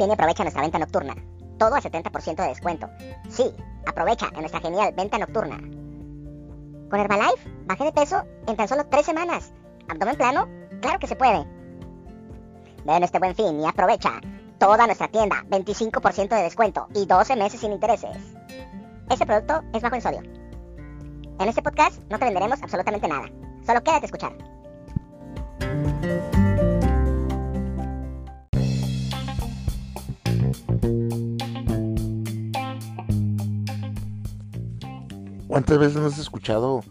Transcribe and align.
Ven 0.00 0.08
y 0.08 0.12
aprovecha 0.14 0.42
nuestra 0.42 0.62
venta 0.62 0.78
nocturna. 0.78 1.14
Todo 1.58 1.74
a 1.74 1.80
70% 1.82 2.36
de 2.36 2.48
descuento. 2.48 2.88
Sí, 3.28 3.54
aprovecha 3.86 4.28
en 4.32 4.40
nuestra 4.40 4.60
genial 4.60 4.94
venta 4.96 5.18
nocturna. 5.18 5.58
Con 6.88 7.00
Herbalife, 7.00 7.50
bajé 7.66 7.84
de 7.84 7.92
peso 7.92 8.24
en 8.46 8.56
tan 8.56 8.66
solo 8.66 8.86
3 8.86 9.04
semanas. 9.04 9.52
¿Abdomen 9.90 10.16
plano? 10.16 10.48
Claro 10.80 10.98
que 10.98 11.06
se 11.06 11.16
puede. 11.16 11.46
Ven 12.86 13.02
este 13.02 13.18
buen 13.18 13.34
fin 13.34 13.60
y 13.60 13.66
aprovecha. 13.66 14.22
Toda 14.58 14.86
nuestra 14.86 15.08
tienda, 15.08 15.44
25% 15.50 16.28
de 16.30 16.42
descuento 16.44 16.88
y 16.94 17.04
12 17.04 17.36
meses 17.36 17.60
sin 17.60 17.72
intereses. 17.72 18.16
Este 19.10 19.26
producto 19.26 19.60
es 19.74 19.82
bajo 19.82 19.96
en 19.96 20.00
sodio. 20.00 20.22
En 21.40 21.48
este 21.48 21.60
podcast 21.60 22.00
no 22.10 22.18
te 22.18 22.24
venderemos 22.24 22.62
absolutamente 22.62 23.06
nada. 23.06 23.26
Solo 23.66 23.82
quédate 23.82 24.06
escuchar. 24.06 24.32
¿Cuántas 35.50 35.80
veces 35.80 35.96
has 35.96 36.18
escuchado 36.20 36.84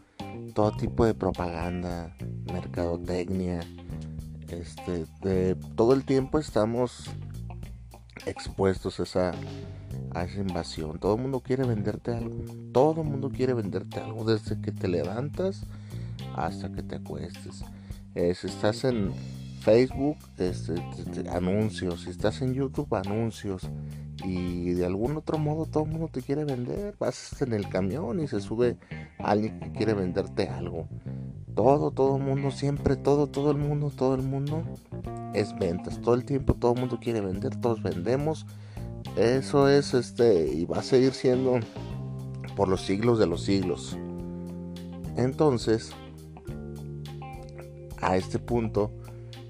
todo 0.54 0.76
tipo 0.76 1.06
de 1.06 1.14
propaganda, 1.14 2.14
mercadotecnia? 2.52 3.62
Este, 4.50 5.06
de, 5.22 5.56
todo 5.78 5.94
el 5.94 6.04
tiempo 6.04 6.40
estamos 6.40 7.06
expuestos 8.26 9.00
a 9.00 9.04
esa, 9.04 9.32
a 10.14 10.26
esa 10.26 10.42
invasión. 10.42 11.00
Todo 11.00 11.16
el 11.16 11.22
mundo 11.22 11.40
quiere 11.40 11.64
venderte 11.64 12.14
algo. 12.14 12.36
Todo 12.74 13.02
el 13.02 13.08
mundo 13.08 13.30
quiere 13.30 13.54
venderte 13.54 14.02
algo 14.02 14.26
desde 14.26 14.60
que 14.60 14.74
te 14.74 14.90
levantas 14.90 15.62
hasta 16.36 16.70
que 16.70 16.84
te 16.84 16.98
acuestes. 16.98 17.64
Eh, 18.14 18.36
si 18.36 18.48
estás 18.48 18.84
en 18.84 19.14
Facebook, 19.62 20.18
este, 20.38 20.76
anuncios. 21.30 22.02
Si 22.02 22.10
estás 22.10 22.42
en 22.42 22.54
YouTube, 22.54 22.94
anuncios 22.94 23.62
y 24.24 24.72
de 24.72 24.86
algún 24.86 25.18
otro 25.18 25.38
modo 25.38 25.66
todo 25.66 25.84
el 25.84 25.92
mundo 25.92 26.10
te 26.12 26.22
quiere 26.22 26.46
vender. 26.46 26.96
Vas 27.00 27.42
en 27.42 27.54
el 27.54 27.70
camión 27.70 28.20
y 28.20 28.28
se 28.28 28.42
sube 28.42 28.78
alguien 29.18 29.60
que 29.60 29.72
quiere 29.72 29.94
venderte 29.94 30.48
algo. 30.48 30.88
Todo, 31.56 31.92
todo 31.92 32.18
el 32.18 32.24
mundo, 32.24 32.52
siempre, 32.52 32.96
todo, 32.96 33.28
todo 33.28 33.52
el 33.52 33.58
mundo, 33.58 33.92
todo 33.96 34.16
el 34.16 34.22
mundo 34.22 34.64
es 35.34 35.58
ventas. 35.58 36.00
Todo 36.02 36.16
el 36.16 36.26
tiempo 36.26 36.54
todo 36.54 36.74
el 36.74 36.80
mundo 36.80 37.00
quiere 37.02 37.22
vender, 37.22 37.56
todos 37.56 37.82
vendemos. 37.82 38.46
Eso 39.18 39.68
es 39.68 39.94
este 39.94 40.48
y 40.48 40.66
va 40.66 40.80
a 40.80 40.84
seguir 40.84 41.14
siendo 41.14 41.60
por 42.56 42.68
los 42.68 42.82
siglos 42.82 43.20
de 43.20 43.28
los 43.28 43.44
siglos. 43.44 43.98
Entonces, 45.18 45.92
a 48.02 48.16
este 48.16 48.40
punto, 48.40 48.92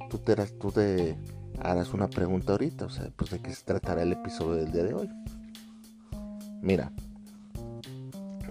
tú 0.10 0.18
te, 0.18 0.36
tú 0.36 0.72
te 0.72 1.16
harás 1.62 1.94
una 1.94 2.10
pregunta 2.10 2.54
ahorita, 2.54 2.86
o 2.86 2.90
sea, 2.90 3.10
pues 3.16 3.32
de 3.32 3.40
qué 3.40 3.54
se 3.54 3.64
tratará 3.64 4.04
el 4.04 4.14
episodio 4.14 4.56
del 4.56 4.72
día 4.72 4.84
de 4.84 4.94
hoy. 4.94 5.10
Mira, 6.62 6.92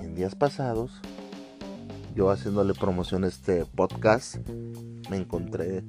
en 0.00 0.15
días 0.15 0.34
pasados, 0.34 1.00
yo 2.15 2.31
haciéndole 2.31 2.75
promoción 2.75 3.25
a 3.25 3.28
este 3.28 3.65
podcast, 3.65 4.37
me 5.11 5.17
encontré 5.17 5.84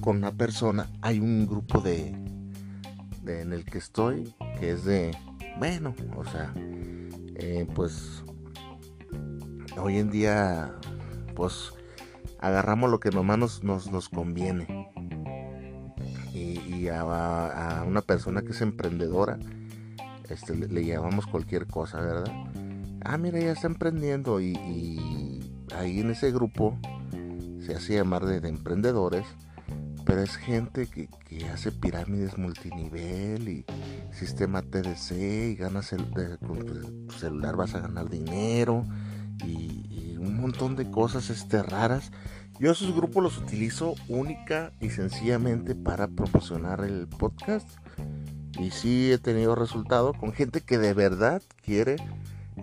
con 0.00 0.18
una 0.18 0.32
persona, 0.32 0.90
hay 1.02 1.20
un 1.20 1.46
grupo 1.46 1.80
de, 1.80 2.14
de 3.22 3.42
en 3.42 3.52
el 3.52 3.64
que 3.64 3.78
estoy, 3.78 4.34
que 4.58 4.72
es 4.72 4.84
de, 4.84 5.16
bueno, 5.58 5.94
o 6.16 6.24
sea, 6.24 6.52
eh, 7.36 7.66
pues 7.74 8.22
hoy 9.80 9.98
en 9.98 10.10
día, 10.10 10.74
pues 11.34 11.72
agarramos 12.38 12.90
lo 12.90 13.00
que 13.00 13.10
nomás 13.10 13.38
nos, 13.38 13.64
nos, 13.64 13.90
nos 13.90 14.08
conviene 14.08 14.90
a, 16.88 17.84
una 17.86 18.02
persona 18.02 18.42
que 18.42 18.52
es 18.52 18.60
emprendedora 18.60 19.38
este, 20.28 20.54
le, 20.54 20.84
llamamos 20.84 21.26
cualquier 21.26 21.66
cosa, 21.66 22.00
¿verdad? 22.00 22.32
Ah, 23.04 23.18
mira, 23.18 23.40
ya 23.40 23.52
está 23.52 23.66
emprendiendo 23.66 24.40
y, 24.40 24.54
ahí 25.74 26.00
en 26.00 26.10
ese 26.10 26.30
grupo 26.30 26.78
se 27.64 27.74
hace 27.74 27.94
llamar 27.94 28.24
de, 28.24 28.48
emprendedores, 28.48 29.24
pero 30.04 30.22
es 30.22 30.36
gente 30.36 30.86
que, 30.86 31.08
hace 31.52 31.72
pirámides 31.72 32.38
multinivel 32.38 33.48
y 33.48 33.64
sistema 34.12 34.62
TDC 34.62 35.12
y 35.12 35.54
ganas 35.56 35.92
el, 35.92 36.04
con 36.38 37.08
celular 37.18 37.56
vas 37.56 37.74
a 37.74 37.80
ganar 37.80 38.08
dinero 38.08 38.84
y, 39.44 39.86
y 39.88 40.16
un 40.18 40.40
montón 40.40 40.76
de 40.76 40.90
cosas 40.90 41.30
este, 41.30 41.62
raras 41.62 42.12
yo 42.60 42.70
esos 42.70 42.94
grupos 42.94 43.22
los 43.22 43.38
utilizo 43.38 43.94
única 44.06 44.70
y 44.82 44.90
sencillamente 44.90 45.74
para 45.74 46.08
promocionar 46.08 46.84
el 46.84 47.08
podcast. 47.08 47.66
Y 48.58 48.70
sí 48.70 49.10
he 49.10 49.16
tenido 49.16 49.54
resultado 49.54 50.12
con 50.12 50.34
gente 50.34 50.60
que 50.60 50.76
de 50.76 50.92
verdad 50.92 51.40
quiere 51.64 51.96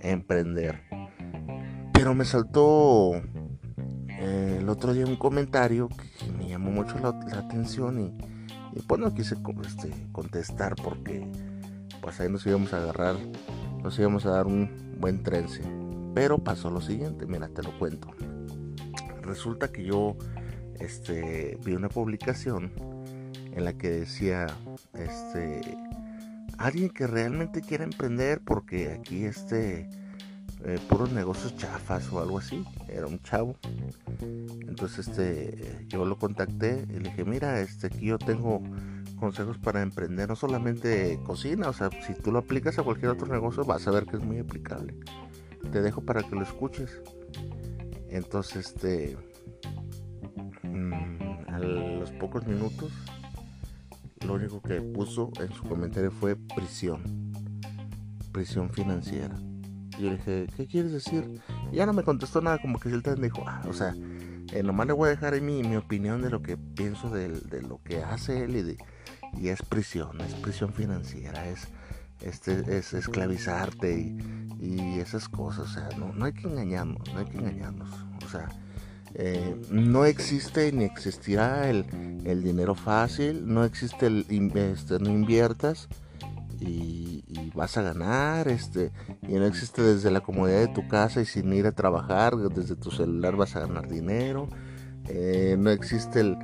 emprender. 0.02 0.84
Pero 1.94 2.14
me 2.14 2.26
saltó 2.26 3.16
eh, 4.08 4.58
el 4.60 4.70
otro 4.70 4.94
día 4.94 5.08
un 5.08 5.16
comentario 5.16 5.90
que, 5.90 6.32
me 6.32 6.48
llamó 6.48 6.70
mucho 6.70 7.00
la, 7.00 7.10
atención 7.36 8.00
y, 8.00 8.78
y, 8.78 8.84
pues 8.84 9.02
no 9.02 9.12
quise 9.16 9.36
este, 9.66 9.92
contestar 10.12 10.76
porque 10.76 11.28
pues 12.04 12.20
ahí 12.20 12.30
nos 12.30 12.46
íbamos 12.46 12.72
a 12.72 12.78
agarrar, 12.78 13.16
nos 13.82 13.98
íbamos 13.98 14.28
a 14.28 14.30
dar 14.30 14.46
un 14.46 14.96
buen 15.00 15.24
trence. 15.24 15.64
Pero 16.14 16.38
pasó 16.38 16.70
lo 16.70 16.82
siguiente, 16.82 17.26
mira, 17.26 17.48
te 17.48 17.64
lo 17.64 17.76
cuento 17.80 18.10
resulta 19.28 19.72
que 19.72 19.84
yo 19.84 20.18
este, 20.80 21.58
vi 21.64 21.74
una 21.74 21.90
publicación 21.90 22.72
en 23.54 23.64
la 23.64 23.74
que 23.74 23.90
decía 23.90 24.48
este 24.94 25.62
alguien 26.58 26.90
que 26.90 27.08
realmente 27.08 27.62
quiere 27.62 27.84
emprender 27.84 28.42
porque 28.44 28.92
aquí 28.92 29.26
este 29.26 29.90
eh, 30.64 30.80
puros 30.90 31.12
negocios 31.12 31.56
chafas 31.56 32.12
o 32.12 32.20
algo 32.20 32.40
así 32.40 32.64
era 32.88 33.06
un 33.08 33.22
chavo 33.22 33.56
entonces 34.68 35.08
este 35.08 35.86
yo 35.88 36.06
lo 36.06 36.18
contacté 36.18 36.86
y 36.90 36.94
le 36.94 37.10
dije 37.10 37.26
mira 37.26 37.60
este 37.62 37.88
aquí 37.88 38.08
yo 38.08 38.18
tengo 38.18 38.62
consejos 39.20 39.58
para 39.58 39.82
emprender 39.82 40.30
no 40.30 40.36
solamente 40.36 41.20
cocina 41.24 41.70
o 41.70 41.74
sea 41.74 41.90
si 42.06 42.14
tú 42.14 42.32
lo 42.32 42.40
aplicas 42.40 42.78
a 42.80 42.84
cualquier 42.84 43.12
otro 43.12 43.28
negocio 43.28 43.64
vas 43.64 43.88
a 43.88 43.92
ver 43.92 44.06
que 44.06 44.18
es 44.18 44.24
muy 44.24 44.40
aplicable. 44.40 44.96
Te 45.72 45.82
dejo 45.82 46.02
para 46.02 46.24
que 46.24 46.36
lo 46.36 46.44
escuches 46.44 47.02
entonces, 48.18 48.68
este, 48.68 49.18
mm, 50.64 51.50
a 51.50 51.60
los 51.60 52.12
pocos 52.12 52.46
minutos, 52.46 52.92
lo 54.26 54.34
único 54.34 54.62
que 54.62 54.82
puso 54.82 55.32
en 55.40 55.54
su 55.54 55.64
comentario 55.64 56.12
fue 56.12 56.36
prisión, 56.36 57.32
prisión 58.32 58.70
financiera. 58.70 59.36
Y 59.98 60.04
yo 60.04 60.10
le 60.10 60.18
dije, 60.18 60.48
¿qué 60.56 60.68
quieres 60.68 60.92
decir? 60.92 61.42
Y 61.72 61.78
ya 61.78 61.86
no 61.86 61.94
me 61.94 62.04
contestó 62.04 62.42
nada, 62.42 62.60
como 62.60 62.80
que 62.80 62.90
él 62.90 63.04
también 63.04 63.32
dijo, 63.32 63.44
ah, 63.48 63.64
o 63.68 63.74
sea, 63.74 63.96
eh, 64.52 64.64
nomás 64.64 64.88
le 64.88 64.94
voy 64.94 65.08
a 65.08 65.12
dejar 65.12 65.34
ahí 65.34 65.42
mi, 65.42 65.64
mi 65.64 65.76
opinión 65.76 66.22
de 66.22 66.30
lo 66.30 66.42
que 66.42 66.58
pienso 66.58 67.10
de, 67.10 67.30
lo 67.62 67.82
que 67.84 68.04
hace 68.04 68.44
él 68.44 68.56
y, 68.56 68.78
y, 69.40 69.50
es 69.50 69.62
prisión, 69.62 70.20
es 70.22 70.34
prisión 70.36 70.74
financiera, 70.74 71.48
es, 71.48 71.68
este, 72.22 72.78
es 72.78 72.94
esclavizarte 72.94 74.00
y, 74.00 74.18
y 74.60 75.00
esas 75.00 75.28
cosas. 75.30 75.66
O 75.66 75.68
sea, 75.68 75.90
no, 75.98 76.14
no 76.14 76.26
hay 76.26 76.34
que 76.34 76.48
engañarnos, 76.48 77.02
no 77.14 77.20
hay 77.20 77.26
que 77.26 77.38
engañarnos. 77.38 77.90
O 78.28 78.30
sea, 78.30 78.50
eh, 79.14 79.56
no 79.72 80.04
existe 80.04 80.70
ni 80.74 80.84
existirá 80.84 81.70
el, 81.70 81.86
el, 82.26 82.44
dinero 82.44 82.76
fácil, 82.76 83.48
no 83.48 83.64
existe 83.64 84.08
el 84.08 84.26
este, 84.54 85.00
no 85.00 85.10
inviertas 85.10 85.88
y, 86.60 87.24
vas 87.56 87.78
a 87.78 87.82
ganar, 87.82 88.50
este, 88.50 88.92
y 89.24 89.34
no 89.34 89.46
existe 89.46 89.82
desde 89.82 90.12
la 90.12 90.20
comodidad 90.20 90.60
de 90.60 90.68
tu 90.68 90.88
casa 90.88 91.22
y 91.22 91.26
sin 91.26 91.52
ir 91.54 91.66
a 91.66 91.72
trabajar, 91.72 92.36
desde 92.36 92.76
tu 92.76 92.92
celular 92.92 93.36
vas 93.36 93.56
a 93.56 93.62
ganar 93.62 93.88
dinero, 93.88 94.50
eh, 95.06 95.56
no 95.58 95.72
existe 95.72 96.20
el, 96.20 96.38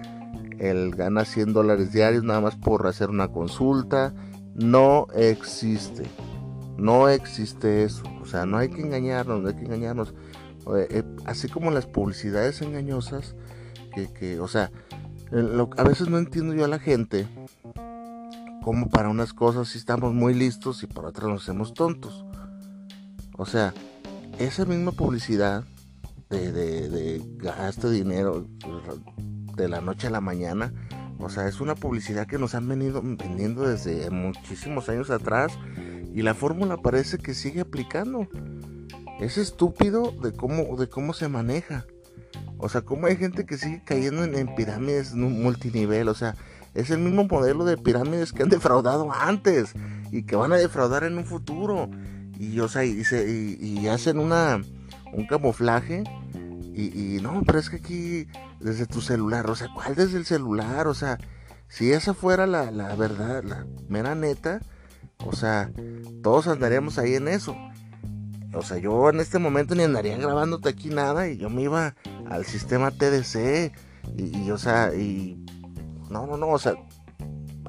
el 0.58 0.96
ganar 0.96 1.26
100 1.26 1.53
dólares 1.53 1.91
diarios 1.91 2.24
nada 2.24 2.41
más 2.41 2.56
por 2.56 2.88
hacer 2.88 3.09
una 3.09 3.28
consulta, 3.28 4.14
no 4.56 5.08
existe. 5.14 6.03
No 6.78 7.08
existe 7.09 7.84
eso. 7.84 8.03
O 8.22 8.26
sea, 8.26 8.46
no 8.46 8.58
hay 8.58 8.70
que 8.70 8.82
engañarnos, 8.82 9.41
no 9.41 9.50
hay 9.50 9.56
que 9.56 9.66
engañarnos. 9.66 10.14
Eh, 10.78 11.04
así 11.26 11.50
como 11.50 11.72
las 11.72 11.86
publicidades 11.86 12.62
engañosas, 12.62 13.36
que, 14.18 14.40
o 14.40 14.48
sea, 14.48 14.72
a 15.78 15.84
veces 15.84 16.10
no 16.10 16.18
entiendo 16.18 16.54
yo 16.54 16.66
a 16.66 16.68
la 16.68 16.80
gente 16.80 17.28
como 18.64 18.90
para 18.90 19.10
unas 19.10 19.34
cosas 19.34 19.68
sí 19.68 19.78
estamos 19.78 20.14
muy 20.14 20.34
listos 20.34 20.84
y 20.84 20.88
para 20.88 21.10
otras 21.10 21.28
nos 21.28 21.44
hacemos 21.44 21.74
tontos. 21.74 22.26
O 23.38 23.46
sea, 23.46 23.74
esa 24.40 24.66
misma 24.66 24.92
publicidad 24.92 25.66
de, 26.30 26.52
de, 26.52 26.90
de 26.90 27.92
dinero 27.92 28.48
de 29.56 29.68
la 29.68 29.82
noche 29.82 30.08
a 30.08 30.12
la 30.12 30.22
mañana, 30.22 30.74
o 31.20 31.30
sea, 31.30 31.48
es 31.48 31.62
una 31.62 31.76
publicidad 31.76 32.26
que 32.26 32.40
nos 32.40 32.56
han 32.56 32.68
venido 32.68 33.02
vendiendo 33.04 33.68
desde 33.68 34.10
muchísimos 34.10 34.90
años 34.90 35.10
atrás 35.10 35.52
y 36.14 36.22
la 36.22 36.34
fórmula 36.34 36.78
parece 36.78 37.18
que 37.18 37.34
sigue 37.34 37.62
aplicando. 37.62 38.28
Es 39.20 39.38
estúpido 39.38 40.12
de 40.12 40.34
cómo, 40.34 40.76
de 40.78 40.88
cómo 40.88 41.14
se 41.14 41.28
maneja. 41.28 41.86
O 42.58 42.70
sea, 42.70 42.82
cómo 42.82 43.08
hay 43.08 43.18
gente 43.18 43.46
que 43.46 43.58
sigue 43.58 43.82
cayendo 43.84 44.24
en, 44.24 44.56
pirámides 44.56 45.14
multinivel. 45.14 46.08
O 46.08 46.14
sea, 46.14 46.36
es 46.74 46.90
el 46.90 47.00
mismo 47.00 47.26
modelo 47.26 47.66
de 47.66 47.78
pirámides 47.78 48.32
que 48.32 48.44
han 48.44 48.50
defraudado 48.50 49.12
antes 49.12 49.74
y 50.12 50.24
que 50.24 50.36
van 50.36 50.54
a 50.54 50.58
defraudar 50.58 51.04
en 51.04 51.18
un 51.18 51.26
futuro. 51.26 51.90
Y, 52.40 52.60
o 52.60 52.68
sea, 52.68 52.86
y, 52.86 53.04
y, 53.60 53.88
hacen 53.88 54.18
una, 54.18 54.62
un 55.12 55.28
camuflaje. 55.28 56.04
Y, 56.76 57.20
no, 57.22 57.44
pero 57.46 57.60
es 57.60 57.70
que 57.70 57.76
aquí, 57.76 58.28
desde 58.60 58.88
tu 58.88 59.02
celular, 59.02 59.48
o 59.50 59.56
sea, 59.56 59.68
¿cuál 59.74 59.94
desde 59.94 60.18
el 60.18 60.26
celular? 60.26 60.88
O 60.88 60.96
sea, 60.96 61.20
si 61.68 61.92
esa 61.92 62.14
fuera 62.16 62.48
la, 62.48 62.72
la 62.72 62.96
verdad, 62.96 63.44
la 63.44 63.68
mera 63.90 64.16
neta, 64.16 64.60
o 65.24 65.34
sea, 65.36 65.72
todos 66.24 66.48
andaríamos 66.48 66.98
ahí 66.98 67.14
en 67.14 67.28
eso. 67.28 67.56
O 68.53 68.61
sea, 68.61 68.78
yo 68.78 69.09
en 69.09 69.20
este 69.20 69.40
momento 69.40 69.76
ni 69.76 69.84
andaría 69.84 70.17
grabándote 70.17 70.70
aquí 70.70 70.90
nada 70.90 71.28
y 71.28 71.38
yo 71.38 71.50
me 71.50 71.64
iba 71.64 71.96
al 72.29 72.46
sistema 72.46 72.91
TDC 72.91 73.72
y, 74.17 74.52
o 74.52 74.58
sea, 74.58 74.94
y 74.94 75.44
no, 76.09 76.28
no, 76.28 76.38
no, 76.38 76.50
o 76.50 76.59
sea, 76.59 76.76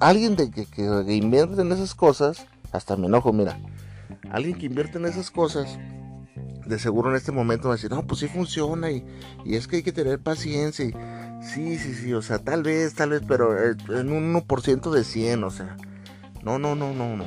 alguien 0.00 0.36
de 0.36 0.50
que, 0.50 0.66
que, 0.66 0.82
invierte 1.14 1.62
en 1.62 1.72
esas 1.72 1.94
cosas, 1.94 2.46
hasta 2.72 2.96
me 2.96 3.06
enojo, 3.06 3.32
mira, 3.32 3.58
alguien 4.31 4.58
que 4.58 4.66
invierte 4.66 4.98
en 4.98 5.06
esas 5.06 5.31
cosas, 5.31 5.78
de 6.66 6.78
seguro 6.78 7.10
en 7.10 7.16
este 7.16 7.32
momento 7.32 7.69
va 7.69 7.75
a 7.75 7.76
decir, 7.76 7.90
no, 7.90 8.06
pues 8.06 8.20
sí 8.20 8.28
funciona 8.28 8.90
y, 8.90 9.04
y 9.44 9.56
es 9.56 9.69
que 9.69 9.76
hay 9.76 9.82
que 9.82 9.92
tener 9.92 10.19
paciencia. 10.19 10.84
Y, 10.84 10.92
sí, 11.42 11.78
sí, 11.78 11.94
sí, 11.94 12.14
o 12.14 12.22
sea, 12.22 12.38
tal 12.38 12.62
vez, 12.62 12.94
tal 12.94 13.10
vez, 13.10 13.22
pero 13.26 13.56
en 13.70 14.12
un 14.12 14.34
1% 14.34 14.90
de 14.90 15.04
100, 15.04 15.44
o 15.44 15.50
sea, 15.50 15.76
no, 16.42 16.58
no, 16.58 16.75
no, 16.75 16.92
no, 16.92 17.16
no. 17.16 17.25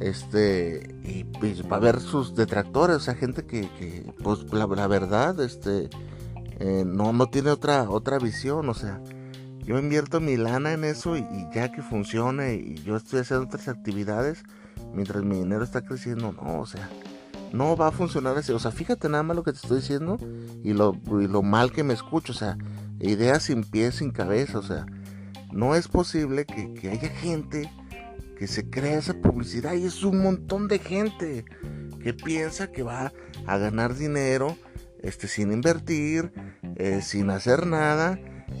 Este, 0.00 0.94
y 1.02 1.24
pues 1.24 1.64
va 1.64 1.76
a 1.76 1.76
haber 1.76 2.00
sus 2.00 2.34
detractores, 2.36 2.96
o 2.96 3.00
sea, 3.00 3.14
gente 3.14 3.44
que, 3.44 3.62
que 3.78 4.12
pues 4.22 4.44
la, 4.52 4.66
verdad, 4.86 5.40
este, 5.40 5.90
eh, 6.60 6.84
no, 6.86 7.12
no 7.12 7.26
tiene 7.26 7.50
otra, 7.50 7.90
otra 7.90 8.18
visión, 8.18 8.68
o 8.68 8.74
sea, 8.74 9.00
yo 9.64 9.76
invierto 9.78 10.20
mi 10.20 10.36
lana 10.36 10.72
en 10.72 10.84
eso 10.84 11.16
y, 11.16 11.26
ya 11.52 11.72
que 11.72 11.82
funcione 11.82 12.54
y 12.54 12.74
yo 12.76 12.96
estoy 12.96 13.20
haciendo 13.20 13.46
otras 13.46 13.66
actividades 13.66 14.44
mientras 14.94 15.24
mi 15.24 15.36
dinero 15.36 15.64
está 15.64 15.82
creciendo, 15.82 16.32
no, 16.32 16.60
o 16.60 16.66
sea, 16.66 16.88
no 17.52 17.76
va 17.76 17.88
a 17.88 17.92
funcionar 17.92 18.38
así, 18.38 18.52
o 18.52 18.58
sea, 18.60 18.70
fíjate 18.70 19.08
nada 19.08 19.24
más 19.24 19.36
lo 19.36 19.42
que 19.42 19.52
te 19.52 19.58
estoy 19.58 19.78
diciendo 19.78 20.16
y 20.62 20.74
lo, 20.74 20.96
y 21.20 21.26
lo 21.26 21.42
mal 21.42 21.72
que 21.72 21.82
me 21.82 21.94
escucho, 21.94 22.32
o 22.32 22.36
sea, 22.36 22.56
ideas 23.00 23.42
sin 23.42 23.64
pies, 23.64 23.96
sin 23.96 24.12
cabeza, 24.12 24.58
o 24.58 24.62
sea, 24.62 24.86
no 25.52 25.74
es 25.74 25.88
posible 25.88 26.46
que, 26.46 26.72
que 26.74 26.90
haya 26.90 27.08
gente 27.08 27.68
que 28.38 28.46
se 28.46 28.70
crea 28.70 28.98
esa 28.98 29.14
publicidad 29.14 29.74
y 29.74 29.84
es 29.84 30.04
un 30.04 30.22
montón 30.22 30.68
de 30.68 30.78
gente 30.78 31.44
que 32.02 32.14
piensa 32.14 32.70
que 32.70 32.84
va 32.84 33.12
a 33.46 33.58
ganar 33.58 33.96
dinero 33.96 34.56
este, 35.02 35.26
sin 35.26 35.52
invertir, 35.52 36.32
eh, 36.76 37.00
sin 37.02 37.30
hacer 37.30 37.66
nada 37.66 38.18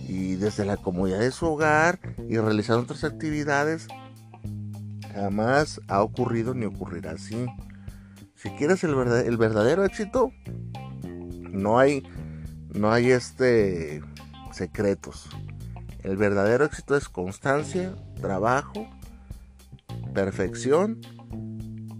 y 0.08 0.34
desde 0.34 0.64
la 0.64 0.76
comodidad 0.76 1.20
de 1.20 1.30
su 1.30 1.46
hogar 1.46 2.00
y 2.28 2.36
realizando 2.38 2.82
otras 2.82 3.04
actividades. 3.04 3.86
Jamás 5.14 5.80
ha 5.86 6.02
ocurrido 6.02 6.54
ni 6.54 6.66
ocurrirá 6.66 7.12
así. 7.12 7.46
Si 8.34 8.50
quieres 8.50 8.82
el, 8.82 8.94
el 8.94 9.36
verdadero 9.36 9.84
éxito, 9.84 10.32
no 11.50 11.78
hay, 11.78 12.02
no 12.74 12.90
hay 12.92 13.12
este 13.12 14.02
secretos. 14.52 15.28
El 16.02 16.16
verdadero 16.16 16.64
éxito 16.64 16.96
es 16.96 17.08
constancia, 17.08 17.94
trabajo 18.20 18.88
perfección 20.12 21.00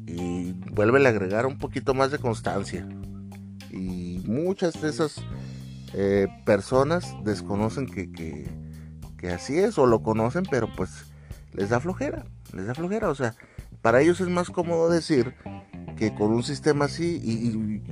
y 0.06 0.52
vuelve 0.72 1.04
a 1.04 1.10
agregar 1.10 1.46
un 1.46 1.58
poquito 1.58 1.94
más 1.94 2.10
de 2.10 2.18
constancia. 2.18 2.88
Y 3.70 4.22
muchas 4.26 4.80
de 4.80 4.88
esas 4.88 5.16
eh, 5.94 6.26
personas 6.44 7.14
desconocen 7.24 7.86
que, 7.86 8.10
que, 8.10 9.28
así 9.30 9.58
es 9.58 9.78
o 9.78 9.86
lo 9.86 10.02
conocen, 10.02 10.44
pero 10.50 10.68
pues 10.74 10.90
les 11.52 11.70
da 11.70 11.80
flojera, 11.80 12.24
les 12.52 12.66
da 12.66 12.74
flojera. 12.74 13.10
O 13.10 13.14
sea, 13.14 13.34
para 13.82 14.00
ellos 14.00 14.20
es 14.20 14.28
más 14.28 14.50
cómodo 14.50 14.90
decir 14.90 15.34
que 15.96 16.14
con 16.14 16.32
un 16.32 16.42
sistema 16.42 16.86
así, 16.86 17.20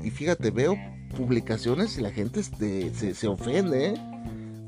y, 0.03 0.11
fíjate, 0.11 0.51
veo 0.51 0.77
publicaciones 1.17 1.99
y 1.99 2.03
la 2.03 2.11
gente 2.11 2.41
este, 2.41 2.95
se, 2.95 3.15
se, 3.15 3.27
ofende, 3.27 3.89
¿eh? 3.89 3.95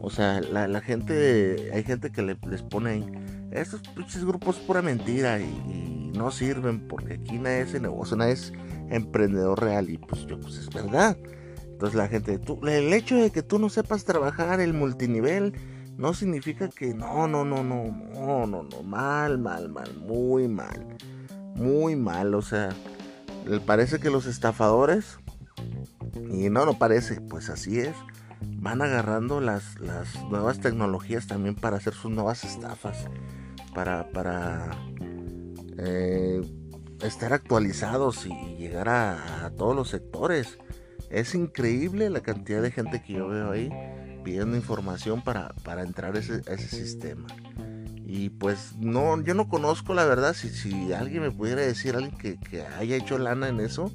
O 0.01 0.11
sea, 0.11 0.41
la, 0.41 0.81
gente, 0.81 1.71
hay 1.73 1.83
gente 1.83 2.11
que 2.11 2.23
les 2.23 2.63
pone 2.63 2.91
ahí 2.91 3.05
estos 3.51 3.81
pinches 3.95 4.25
grupos 4.25 4.57
pura 4.57 4.83
mentira 4.83 5.41
y, 5.41 6.13
no 6.15 6.31
sirven 6.33 6.89
porque 6.89 7.15
aquí 7.15 7.39
nadie 7.39 7.61
es 7.61 7.81
negocio, 7.81 8.17
nadie 8.17 8.33
es 8.33 8.53
emprendedor 8.91 9.61
real 9.61 9.89
y 9.89 9.99
pues 9.99 10.27
yo 10.27 10.41
pues 10.41 10.57
es 10.57 10.69
verdad. 10.71 11.17
Entonces 11.65 11.97
la 11.97 12.09
gente, 12.09 12.39
tú, 12.39 12.59
el 12.67 12.93
hecho 12.93 13.17
de 13.17 13.31
que 13.31 13.43
tú 13.43 13.61
no 13.61 13.69
sepas 13.69 14.05
trabajar 14.05 14.61
el 14.61 14.75
multinivel 14.75 15.53
no 15.97 16.15
significa 16.15 16.69
que 16.69 16.93
no, 16.93 17.29
no, 17.29 17.45
no, 17.45 17.63
no, 17.63 17.85
no, 17.85 18.47
no, 18.47 18.63
no, 18.65 18.83
mal, 18.83 19.39
mal, 19.39 19.69
mal, 19.69 19.95
muy 19.97 20.49
mal, 20.49 20.87
muy 21.55 21.95
mal, 21.95 22.35
o 22.35 22.43
sea, 22.43 22.71
parece 23.65 24.01
que 24.01 24.11
los 24.11 24.27
estafadores, 24.27 25.19
y 26.33 26.51
no, 26.51 26.67
no 26.67 26.79
parece, 26.79 27.21
pues 27.21 27.49
así 27.49 27.79
es, 27.79 27.95
van 28.41 28.83
agarrando 28.83 29.41
las, 29.41 29.79
las 29.81 30.21
nuevas 30.31 30.61
tecnologías 30.61 31.27
también 31.27 31.55
para 31.55 31.77
hacer 31.77 31.95
sus 31.95 32.11
nuevas 32.11 32.45
estafas 32.45 33.09
para, 33.71 34.71
eh, 35.79 36.41
estar 37.03 37.33
actualizados 37.33 38.27
y 38.27 38.57
llegar 38.57 38.89
a, 38.89 39.51
todos 39.57 39.75
los 39.75 39.89
sectores. 39.89 40.59
Es 41.11 41.35
increíble 41.35 42.11
la 42.11 42.21
cantidad 42.21 42.61
de 42.61 42.71
gente 42.71 43.03
que 43.03 43.15
yo 43.15 43.29
veo 43.29 43.51
ahí 43.51 43.71
pidiendo 44.25 44.57
información 44.57 45.23
para, 45.23 45.55
entrar 45.83 46.17
a 46.17 46.19
ese, 46.19 46.69
sistema. 46.69 47.27
Y 48.05 48.31
pues 48.31 48.75
no, 48.79 49.23
yo 49.23 49.35
no 49.35 49.49
conozco 49.49 49.95
la 49.95 50.05
verdad. 50.05 50.35
Si, 50.35 50.51
si 50.51 50.93
alguien 50.93 51.23
me 51.23 51.31
pudiera 51.31 51.63
decir, 51.63 51.95
alguien 51.95 52.39
que, 52.39 52.63
haya 52.63 52.97
hecho 52.97 53.19
lana 53.19 53.49
en 53.49 53.61
eso, 53.61 53.93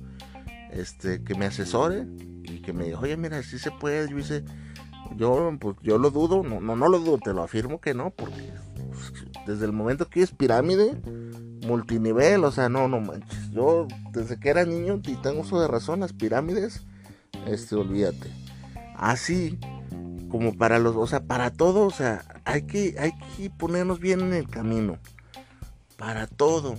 este, 0.71 1.23
que 1.23 1.35
me 1.35 1.45
asesore 1.45 2.07
y 2.43 2.61
que 2.61 2.73
me 2.73 2.85
diga, 2.85 2.99
oye, 2.99 3.17
mira, 3.17 3.41
si 3.43 3.59
se 3.59 3.71
puede. 3.71 4.09
Yo 4.09 4.17
hice, 4.17 4.43
yo, 5.15 5.55
pues, 5.59 5.75
yo 5.81 5.97
lo 5.97 6.09
dudo, 6.09 6.43
no, 6.43 6.59
no, 6.61 6.75
no 6.75 6.89
lo 6.89 6.99
dudo, 6.99 7.19
te 7.19 7.33
lo 7.33 7.43
afirmo 7.43 7.79
que 7.79 7.93
no, 7.93 8.11
porque 8.11 8.51
desde 9.45 9.65
el 9.65 9.71
momento 9.71 10.09
que 10.09 10.21
es 10.21 10.31
pirámide, 10.31 10.99
multinivel, 11.65 12.43
o 12.43 12.51
sea, 12.51 12.69
no, 12.69 12.87
no 12.87 12.99
manches. 12.99 13.51
Yo 13.51 13.87
desde 14.11 14.39
que 14.39 14.49
era 14.49 14.65
niño 14.65 15.01
y 15.05 15.15
tengo 15.15 15.41
uso 15.41 15.59
de 15.59 15.67
razón, 15.67 16.01
las 16.01 16.13
pirámides, 16.13 16.85
este, 17.47 17.75
olvídate. 17.75 18.31
Así 18.95 19.59
como 20.29 20.55
para 20.57 20.79
los, 20.79 20.95
o 20.95 21.07
sea, 21.07 21.25
para 21.25 21.51
todo, 21.51 21.85
o 21.85 21.91
sea, 21.91 22.23
hay 22.45 22.63
que, 22.63 22.95
hay 22.97 23.11
que 23.37 23.49
ponernos 23.49 23.99
bien 23.99 24.21
en 24.21 24.33
el 24.33 24.49
camino. 24.49 24.97
Para 25.97 26.27
todo, 26.27 26.75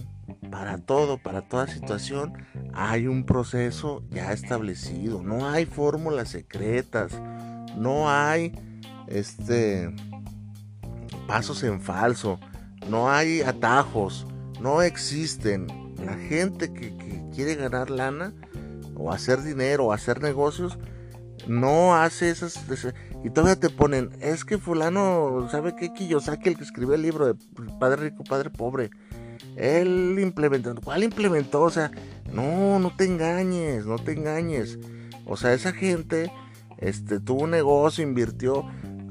para 0.50 0.78
todo, 0.78 1.18
para 1.18 1.42
toda 1.42 1.66
situación, 1.66 2.32
hay 2.72 3.06
un 3.06 3.24
proceso 3.24 4.02
ya 4.10 4.32
establecido. 4.32 5.22
No 5.22 5.48
hay 5.48 5.66
fórmulas 5.66 6.30
secretas. 6.30 7.12
No 7.76 8.10
hay, 8.10 8.52
este, 9.06 9.94
pasos 11.26 11.62
en 11.62 11.80
falso, 11.80 12.38
no 12.88 13.10
hay 13.10 13.42
atajos, 13.42 14.26
no 14.60 14.82
existen. 14.82 15.66
La 16.04 16.14
gente 16.14 16.72
que, 16.72 16.94
quiere 17.34 17.56
ganar 17.56 17.90
lana 17.90 18.32
o 18.94 19.10
hacer 19.12 19.42
dinero 19.42 19.86
o 19.86 19.92
hacer 19.92 20.22
negocios 20.22 20.78
no 21.48 21.96
hace 21.96 22.30
esas, 22.30 22.64
y 23.24 23.30
todavía 23.30 23.58
te 23.58 23.70
ponen 23.70 24.10
es 24.20 24.44
que 24.44 24.56
fulano 24.56 25.48
sabe 25.50 25.74
que 25.74 25.92
Kiyosaki 25.92 26.50
el 26.50 26.56
que 26.56 26.64
escribió 26.64 26.94
el 26.94 27.02
libro 27.02 27.26
de 27.26 27.34
padre 27.80 28.10
rico 28.10 28.22
padre 28.22 28.50
pobre 28.50 28.90
él 29.56 30.16
implementó 30.20 30.74
¿cuál 30.82 31.02
implementó? 31.02 31.62
o 31.62 31.70
sea 31.70 31.90
no 32.32 32.78
no 32.78 32.94
te 32.96 33.04
engañes 33.04 33.84
no 33.84 33.98
te 33.98 34.12
engañes 34.12 34.78
o 35.26 35.36
sea 35.36 35.52
esa 35.52 35.72
gente 35.72 36.30
este 36.78 37.18
tuvo 37.20 37.42
un 37.42 37.50
negocio 37.50 38.04
invirtió 38.04 38.64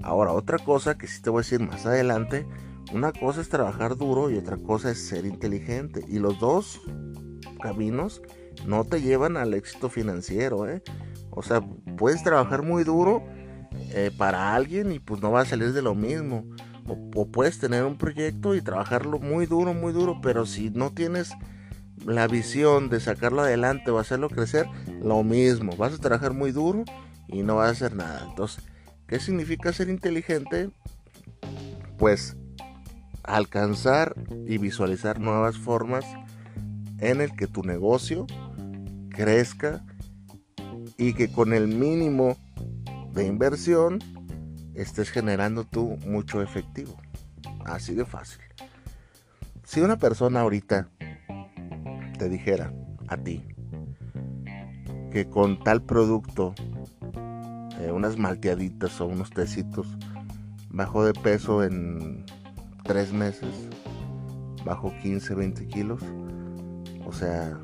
Ahora, 0.03 0.33
otra 0.33 0.59
cosa 0.59 0.97
que 0.97 1.07
sí 1.07 1.21
te 1.21 1.29
voy 1.29 1.39
a 1.39 1.43
decir 1.43 1.61
más 1.61 1.85
adelante, 1.85 2.45
una 2.93 3.11
cosa 3.11 3.41
es 3.41 3.49
trabajar 3.49 3.95
duro 3.95 4.29
y 4.29 4.37
otra 4.37 4.57
cosa 4.57 4.91
es 4.91 5.07
ser 5.07 5.25
inteligente. 5.25 6.03
Y 6.07 6.19
los 6.19 6.39
dos 6.39 6.81
caminos 7.61 8.21
no 8.67 8.83
te 8.83 9.01
llevan 9.01 9.37
al 9.37 9.53
éxito 9.53 9.89
financiero, 9.89 10.69
¿eh? 10.69 10.83
O 11.31 11.41
sea, 11.41 11.61
puedes 11.97 12.23
trabajar 12.23 12.61
muy 12.61 12.83
duro 12.83 13.23
eh, 13.91 14.11
para 14.17 14.53
alguien 14.53 14.91
y 14.91 14.99
pues 14.99 15.21
no 15.21 15.31
va 15.31 15.41
a 15.41 15.45
salir 15.45 15.73
de 15.73 15.81
lo 15.81 15.95
mismo. 15.95 16.45
O, 16.85 17.25
puedes 17.31 17.59
tener 17.59 17.85
un 17.85 17.97
proyecto 17.97 18.55
y 18.55 18.61
trabajarlo 18.61 19.19
muy 19.19 19.45
duro, 19.45 19.73
muy 19.73 19.93
duro, 19.93 20.19
pero 20.21 20.45
si 20.45 20.69
no 20.69 20.91
tienes 20.91 21.31
la 22.05 22.27
visión 22.27 22.89
de 22.89 22.99
sacarlo 22.99 23.41
adelante 23.41 23.89
o 23.89 23.99
hacerlo 23.99 24.29
crecer, 24.29 24.67
lo 25.01 25.23
mismo. 25.23 25.75
Vas 25.77 25.93
a 25.93 25.97
trabajar 25.97 26.33
muy 26.33 26.51
duro 26.51 26.83
y 27.27 27.41
no 27.41 27.55
vas 27.55 27.69
a 27.69 27.71
hacer 27.71 27.95
nada. 27.95 28.27
Entonces, 28.29 28.63
¿Qué 29.07 29.19
significa 29.19 29.73
ser 29.73 29.89
inteligente? 29.89 30.69
Pues 31.97 32.35
alcanzar 33.23 34.15
y 34.47 34.57
visualizar 34.57 35.19
nuevas 35.19 35.57
formas 35.57 36.05
en 36.99 37.21
el 37.21 37.35
que 37.35 37.47
tu 37.47 37.63
negocio 37.63 38.27
crezca 39.09 39.85
y 40.97 41.13
que 41.13 41.31
con 41.31 41.53
el 41.53 41.67
mínimo 41.67 42.37
de 43.13 43.25
inversión 43.25 43.99
estés 44.73 45.09
generando 45.09 45.63
tú 45.65 45.97
mucho 46.05 46.41
efectivo. 46.41 46.97
Así 47.65 47.93
de 47.93 48.05
fácil. 48.05 48.41
Si 49.63 49.81
una 49.81 49.97
persona 49.97 50.41
ahorita 50.41 50.89
te 52.17 52.29
dijera 52.29 52.73
a 53.07 53.17
ti 53.17 53.43
que 55.11 55.29
con 55.29 55.63
tal 55.63 55.83
producto, 55.83 56.55
eh, 57.79 57.91
unas 57.91 58.17
malteaditas 58.17 58.99
o 59.01 59.07
unos 59.07 59.29
tecitos, 59.31 59.87
bajó 60.69 61.05
de 61.05 61.13
peso 61.13 61.63
en 61.63 62.25
tres 62.83 63.13
meses, 63.13 63.49
bajó 64.65 64.93
15, 65.01 65.35
20 65.35 65.67
kilos, 65.67 66.01
o 67.05 67.11
sea, 67.13 67.57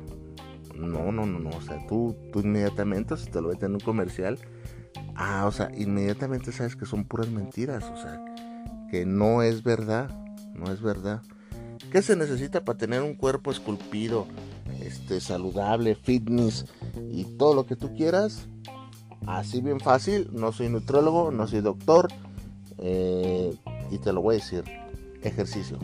no, 0.74 1.12
no, 1.12 1.26
no, 1.26 1.38
no, 1.38 1.50
o 1.50 1.62
sea, 1.62 1.84
tú, 1.86 2.16
tú 2.32 2.40
inmediatamente, 2.40 3.16
si 3.16 3.30
te 3.30 3.40
lo 3.40 3.48
ves 3.48 3.62
en 3.62 3.74
un 3.74 3.80
comercial, 3.80 4.38
ah, 5.14 5.44
o 5.46 5.52
sea, 5.52 5.70
inmediatamente 5.76 6.52
sabes 6.52 6.76
que 6.76 6.86
son 6.86 7.04
puras 7.04 7.28
mentiras, 7.28 7.84
o 7.84 7.96
sea, 7.96 8.24
que 8.90 9.04
no 9.04 9.42
es 9.42 9.62
verdad, 9.62 10.10
no 10.54 10.72
es 10.72 10.80
verdad. 10.80 11.22
¿Qué 11.92 12.02
se 12.02 12.16
necesita 12.16 12.64
para 12.64 12.78
tener 12.78 13.02
un 13.02 13.14
cuerpo 13.14 13.50
esculpido, 13.50 14.26
este, 14.80 15.20
saludable, 15.20 15.94
fitness 15.94 16.66
y 17.10 17.24
todo 17.36 17.54
lo 17.54 17.66
que 17.66 17.76
tú 17.76 17.94
quieras? 17.94 18.48
Así 19.26 19.60
bien 19.60 19.80
fácil, 19.80 20.28
no 20.32 20.52
soy 20.52 20.68
nutrólogo, 20.68 21.30
no 21.30 21.46
soy 21.46 21.60
doctor 21.60 22.08
eh, 22.78 23.54
y 23.90 23.98
te 23.98 24.12
lo 24.12 24.22
voy 24.22 24.36
a 24.36 24.38
decir, 24.38 24.64
ejercicio. 25.22 25.78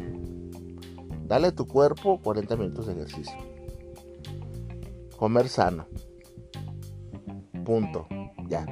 Dale 1.26 1.48
a 1.48 1.54
tu 1.54 1.66
cuerpo 1.66 2.20
40 2.22 2.56
minutos 2.56 2.86
de 2.86 2.92
ejercicio. 2.92 3.36
Comer 5.16 5.48
sano. 5.48 5.86
Punto. 7.64 8.06
Ya. 8.48 8.64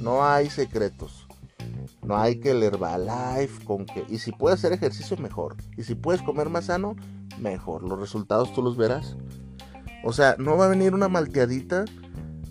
No 0.00 0.24
hay 0.24 0.50
secretos. 0.50 1.26
No 2.02 2.16
hay 2.16 2.38
que 2.38 2.50
el 2.50 2.62
Herbalife 2.62 3.64
con 3.64 3.86
que... 3.86 4.04
Y 4.08 4.18
si 4.18 4.30
puedes 4.30 4.60
hacer 4.60 4.72
ejercicio, 4.72 5.16
mejor. 5.16 5.56
Y 5.76 5.82
si 5.82 5.94
puedes 5.94 6.22
comer 6.22 6.48
más 6.50 6.66
sano, 6.66 6.94
mejor. 7.40 7.82
Los 7.88 7.98
resultados 7.98 8.52
tú 8.52 8.62
los 8.62 8.76
verás. 8.76 9.16
O 10.04 10.12
sea, 10.12 10.36
no 10.38 10.56
va 10.56 10.66
a 10.66 10.68
venir 10.68 10.94
una 10.94 11.08
malteadita 11.08 11.86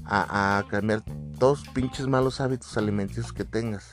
a, 0.06 0.63
cambiar 0.70 1.04
todos 1.43 1.67
pinches 1.73 2.07
malos 2.07 2.39
hábitos 2.39 2.77
alimenticios 2.77 3.33
que 3.33 3.43
tengas. 3.43 3.91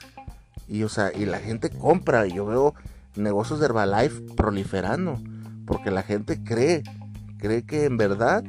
Y 0.69 0.85
o 0.85 0.88
sea, 0.88 1.11
y 1.12 1.26
la 1.26 1.40
gente 1.40 1.69
compra. 1.69 2.25
Y 2.28 2.35
yo 2.35 2.47
veo 2.47 2.76
negocios 3.16 3.59
de 3.59 3.66
Herbalife 3.66 4.23
proliferando. 4.37 5.21
Porque 5.66 5.90
la 5.90 6.04
gente 6.04 6.45
cree. 6.45 6.85
Cree 7.38 7.66
que 7.66 7.87
en 7.87 7.97
verdad, 7.97 8.45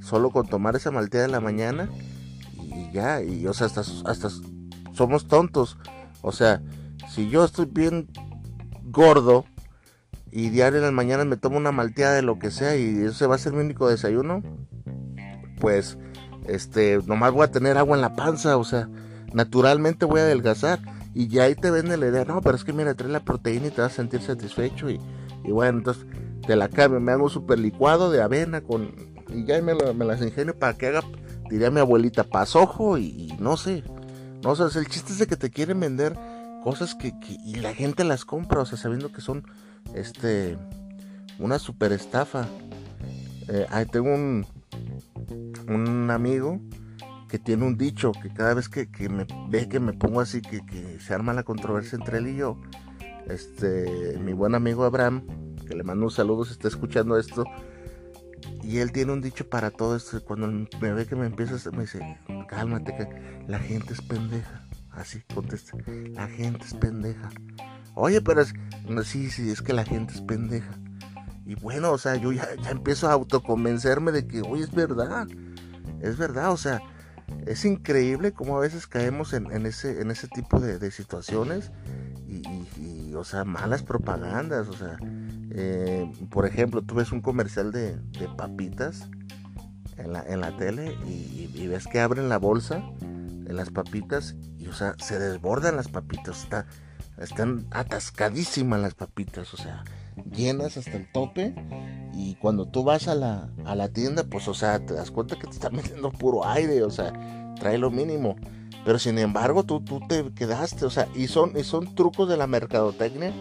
solo 0.00 0.30
con 0.30 0.48
tomar 0.48 0.74
esa 0.74 0.90
malteada 0.90 1.26
en 1.26 1.30
la 1.30 1.38
mañana. 1.38 1.88
Y 2.56 2.90
ya, 2.90 3.22
y 3.22 3.46
o 3.46 3.54
sea, 3.54 3.68
hasta, 3.68 3.82
hasta 4.04 4.30
somos 4.94 5.28
tontos 5.28 5.78
o 6.20 6.32
sea, 6.32 6.60
si 7.08 7.28
yo 7.28 7.44
estoy 7.44 7.66
bien 7.66 8.08
gordo 8.84 9.44
y 10.32 10.50
diario 10.50 10.78
en 10.78 10.84
las 10.84 10.92
mañanas 10.92 11.26
me 11.26 11.36
tomo 11.36 11.56
una 11.56 11.70
malteada 11.70 12.14
de 12.14 12.22
lo 12.22 12.40
que 12.40 12.50
sea 12.50 12.76
y 12.76 13.04
ese 13.04 13.26
va 13.26 13.36
a 13.36 13.38
ser 13.38 13.52
mi 13.52 13.60
único 13.60 13.88
desayuno, 13.88 14.42
pues 15.60 15.96
este, 16.54 16.98
nomás 17.06 17.32
voy 17.32 17.44
a 17.44 17.50
tener 17.50 17.78
agua 17.78 17.96
en 17.96 18.02
la 18.02 18.14
panza, 18.14 18.56
o 18.56 18.64
sea, 18.64 18.88
naturalmente 19.32 20.04
voy 20.04 20.20
a 20.20 20.24
adelgazar. 20.24 20.80
Y 21.12 21.28
ya 21.28 21.44
ahí 21.44 21.54
te 21.54 21.70
vende 21.70 21.96
la 21.96 22.06
idea, 22.06 22.24
no, 22.24 22.40
pero 22.40 22.56
es 22.56 22.64
que 22.64 22.72
mira, 22.72 22.94
trae 22.94 23.10
la 23.10 23.24
proteína 23.24 23.66
y 23.66 23.70
te 23.70 23.80
vas 23.80 23.92
a 23.92 23.96
sentir 23.96 24.22
satisfecho. 24.22 24.88
Y, 24.88 25.00
bueno, 25.44 25.78
entonces 25.78 26.06
te 26.46 26.54
la 26.54 26.68
cambio, 26.68 27.00
me 27.00 27.12
hago 27.12 27.28
super 27.28 27.58
licuado 27.58 28.10
de 28.10 28.22
avena 28.22 28.60
con. 28.60 28.94
Y 29.28 29.44
ya 29.44 29.60
me, 29.60 29.74
me 29.74 30.04
las 30.04 30.22
ingenio 30.22 30.56
para 30.56 30.74
que 30.74 30.86
haga, 30.86 31.02
diría 31.48 31.70
mi 31.70 31.80
abuelita, 31.80 32.24
pasojo 32.24 32.98
y, 32.98 33.06
y 33.06 33.36
no 33.40 33.56
sé. 33.56 33.82
No, 34.42 34.54
sea, 34.54 34.66
el 34.80 34.88
chiste 34.88 35.12
es 35.12 35.18
de 35.18 35.26
que 35.26 35.36
te 35.36 35.50
quieren 35.50 35.80
vender 35.80 36.16
cosas 36.62 36.94
que, 36.94 37.12
y 37.44 37.56
la 37.56 37.74
gente 37.74 38.04
las 38.04 38.24
compra, 38.24 38.60
o 38.60 38.66
sea, 38.66 38.78
sabiendo 38.78 39.12
que 39.12 39.20
son 39.20 39.44
este 39.94 40.56
una 41.38 41.58
super 41.58 41.92
estafa. 41.92 42.46
Eh, 43.48 43.66
ahí 43.70 43.86
tengo 43.86 44.14
un, 44.14 44.46
un 45.74 46.10
amigo 46.10 46.60
que 47.28 47.38
tiene 47.38 47.64
un 47.64 47.76
dicho 47.76 48.12
que 48.12 48.28
cada 48.32 48.54
vez 48.54 48.68
que, 48.68 48.88
me 49.08 49.26
ve 49.48 49.68
que 49.68 49.80
me 49.80 49.92
pongo 49.92 50.20
así, 50.20 50.42
que, 50.42 50.64
que, 50.66 50.98
se 51.00 51.14
arma 51.14 51.32
la 51.32 51.44
controversia 51.44 51.96
entre 51.96 52.18
él 52.18 52.28
y 52.28 52.36
yo, 52.36 52.60
este, 53.28 54.18
mi 54.20 54.32
buen 54.32 54.54
amigo 54.54 54.84
Abraham, 54.84 55.24
que 55.66 55.76
le 55.76 55.84
mando 55.84 56.06
un 56.06 56.10
saludo 56.10 56.44
si 56.44 56.52
está 56.52 56.68
escuchando 56.68 57.18
esto, 57.18 57.44
y 58.62 58.78
él 58.78 58.92
tiene 58.92 59.12
un 59.12 59.20
dicho 59.20 59.48
para 59.48 59.70
todo 59.70 59.96
esto. 59.96 60.22
Cuando 60.24 60.48
me 60.48 60.92
ve 60.92 61.06
que 61.06 61.16
me 61.16 61.26
empieza, 61.26 61.70
me 61.70 61.82
dice, 61.82 62.18
cálmate, 62.48 62.94
que 62.96 63.44
la 63.46 63.58
gente 63.58 63.92
es 63.92 64.02
pendeja. 64.02 64.66
Así 64.90 65.22
contesta, 65.34 65.78
la 66.10 66.26
gente 66.28 66.64
es 66.64 66.74
pendeja. 66.74 67.30
Oye, 67.94 68.20
pero 68.20 68.42
es, 68.42 68.52
sí, 69.04 69.30
sí, 69.30 69.50
es 69.50 69.62
que 69.62 69.72
la 69.72 69.84
gente 69.84 70.14
es 70.14 70.20
pendeja. 70.20 70.72
Y 71.46 71.54
bueno, 71.54 71.92
o 71.92 71.98
sea, 71.98 72.16
yo 72.16 72.32
ya, 72.32 72.48
empiezo 72.70 73.08
a 73.08 73.12
autoconvencerme 73.12 74.12
de 74.12 74.26
que, 74.26 74.42
oye, 74.42 74.64
es 74.64 74.72
verdad. 74.72 75.26
Es 76.00 76.16
verdad, 76.16 76.52
o 76.52 76.56
sea, 76.56 76.80
es 77.46 77.64
increíble 77.64 78.32
cómo 78.32 78.56
a 78.56 78.60
veces 78.60 78.86
caemos 78.86 79.32
en, 79.32 79.66
ese, 79.66 80.28
tipo 80.34 80.60
de, 80.60 80.90
situaciones 80.90 81.70
y, 82.26 82.42
y, 82.80 83.14
o 83.14 83.24
sea, 83.24 83.44
malas 83.44 83.82
propagandas, 83.82 84.68
o 84.68 84.72
sea, 84.72 84.98
eh, 85.52 86.10
por 86.30 86.46
ejemplo, 86.46 86.82
tú 86.82 86.94
ves 86.94 87.10
un 87.12 87.20
comercial 87.20 87.72
de, 87.72 87.98
papitas 88.36 89.08
en 89.96 90.12
la, 90.12 90.56
tele 90.56 90.96
y, 91.06 91.66
ves 91.66 91.86
que 91.86 92.00
abren 92.00 92.28
la 92.28 92.38
bolsa 92.38 92.82
en 93.00 93.56
las 93.56 93.70
papitas 93.70 94.36
y, 94.58 94.68
o 94.68 94.72
sea, 94.72 94.94
se 94.98 95.18
desbordan 95.18 95.76
las 95.76 95.88
papitas. 95.88 96.44
Está, 96.44 96.66
están 97.18 97.66
atascadísimas 97.70 98.80
las 98.80 98.94
papitas, 98.94 99.52
o 99.52 99.56
sea, 99.56 99.84
llenas 100.32 100.76
hasta 100.76 100.96
el 100.96 101.10
tope. 101.12 101.54
Y 102.20 102.34
cuando 102.34 102.66
tú 102.66 102.84
vas 102.84 103.08
a 103.08 103.14
la, 103.14 103.48
a 103.64 103.74
la 103.74 103.88
tienda, 103.88 104.24
pues, 104.24 104.46
o 104.46 104.52
sea, 104.52 104.84
te 104.84 104.92
das 104.92 105.10
cuenta 105.10 105.38
que 105.38 105.46
te 105.46 105.54
están 105.54 105.74
metiendo 105.76 106.10
puro 106.12 106.46
aire, 106.46 106.82
o 106.82 106.90
sea, 106.90 107.12
trae 107.58 107.78
lo 107.78 107.90
mínimo. 107.90 108.36
Pero 108.84 108.98
sin 108.98 109.18
embargo, 109.18 109.64
tú, 109.64 109.80
tú 109.80 110.00
te 110.06 110.30
quedaste, 110.32 110.84
o 110.84 110.90
sea, 110.90 111.08
y 111.14 111.26
son, 111.28 111.56
y 111.56 111.64
son 111.64 111.94
trucos 111.94 112.28
de 112.28 112.36
la 112.36 112.46
mercadotecnia 112.46 113.32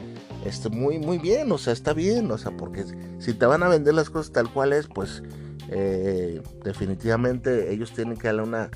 este, 0.45 0.69
muy, 0.69 0.99
muy 0.99 1.17
bien, 1.17 1.51
o 1.51 1.57
sea, 1.57 1.73
está 1.73 1.93
bien, 1.93 2.31
o 2.31 2.37
sea, 2.37 2.55
porque 2.55 2.85
si 3.19 3.33
te 3.33 3.45
van 3.45 3.63
a 3.63 3.67
vender 3.67 3.93
las 3.93 4.09
cosas 4.09 4.31
tal 4.31 4.51
cual 4.51 4.73
es, 4.73 4.87
pues 4.87 5.21
eh, 5.69 6.41
definitivamente 6.63 7.73
ellos 7.73 7.91
tienen 7.91 8.17
que 8.17 8.27
darle 8.27 8.43
una, 8.43 8.69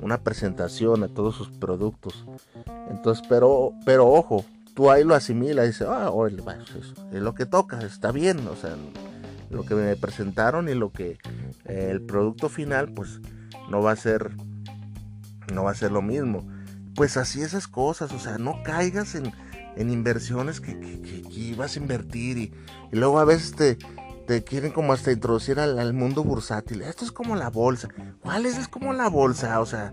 una 0.00 0.22
presentación 0.22 1.02
a 1.02 1.08
todos 1.08 1.34
sus 1.34 1.50
productos. 1.50 2.24
Entonces, 2.90 3.24
pero, 3.28 3.72
pero 3.84 4.08
ojo, 4.08 4.44
tú 4.74 4.90
ahí 4.90 5.02
lo 5.02 5.14
asimilas 5.14 5.64
y 5.64 5.68
dices, 5.68 5.88
ah, 5.90 6.12
es 7.12 7.20
lo 7.20 7.34
que 7.34 7.46
toca, 7.46 7.80
está 7.80 8.12
bien, 8.12 8.46
o 8.46 8.54
sea, 8.54 8.76
lo 9.50 9.64
que 9.64 9.74
me 9.74 9.96
presentaron 9.96 10.68
y 10.68 10.74
lo 10.74 10.92
que 10.92 11.18
eh, 11.64 11.88
el 11.90 12.02
producto 12.02 12.48
final, 12.48 12.92
pues 12.92 13.20
no 13.70 13.82
va 13.82 13.92
a 13.92 13.96
ser 13.96 14.32
no 15.52 15.64
va 15.64 15.72
a 15.72 15.74
ser 15.74 15.92
lo 15.92 16.02
mismo. 16.02 16.46
Pues 16.94 17.16
así 17.16 17.42
esas 17.42 17.68
cosas, 17.68 18.12
o 18.12 18.18
sea, 18.18 18.38
no 18.38 18.62
caigas 18.62 19.14
en, 19.14 19.32
inversiones 19.76 20.60
que, 20.60 20.78
que, 20.78 21.56
a 21.60 21.78
invertir 21.78 22.38
y, 22.38 22.52
luego 22.90 23.20
a 23.20 23.24
veces 23.24 23.52
te, 23.52 23.78
te, 24.26 24.42
quieren 24.42 24.72
como 24.72 24.92
hasta 24.92 25.12
introducir 25.12 25.60
al, 25.60 25.92
mundo 25.92 26.24
bursátil. 26.24 26.82
Esto 26.82 27.04
es 27.04 27.12
como 27.12 27.36
la 27.36 27.50
bolsa. 27.50 27.88
¿Cuál 28.20 28.46
es? 28.46 28.58
Es 28.58 28.68
como 28.68 28.92
la 28.92 29.08
bolsa, 29.08 29.60
o 29.60 29.66
sea, 29.66 29.92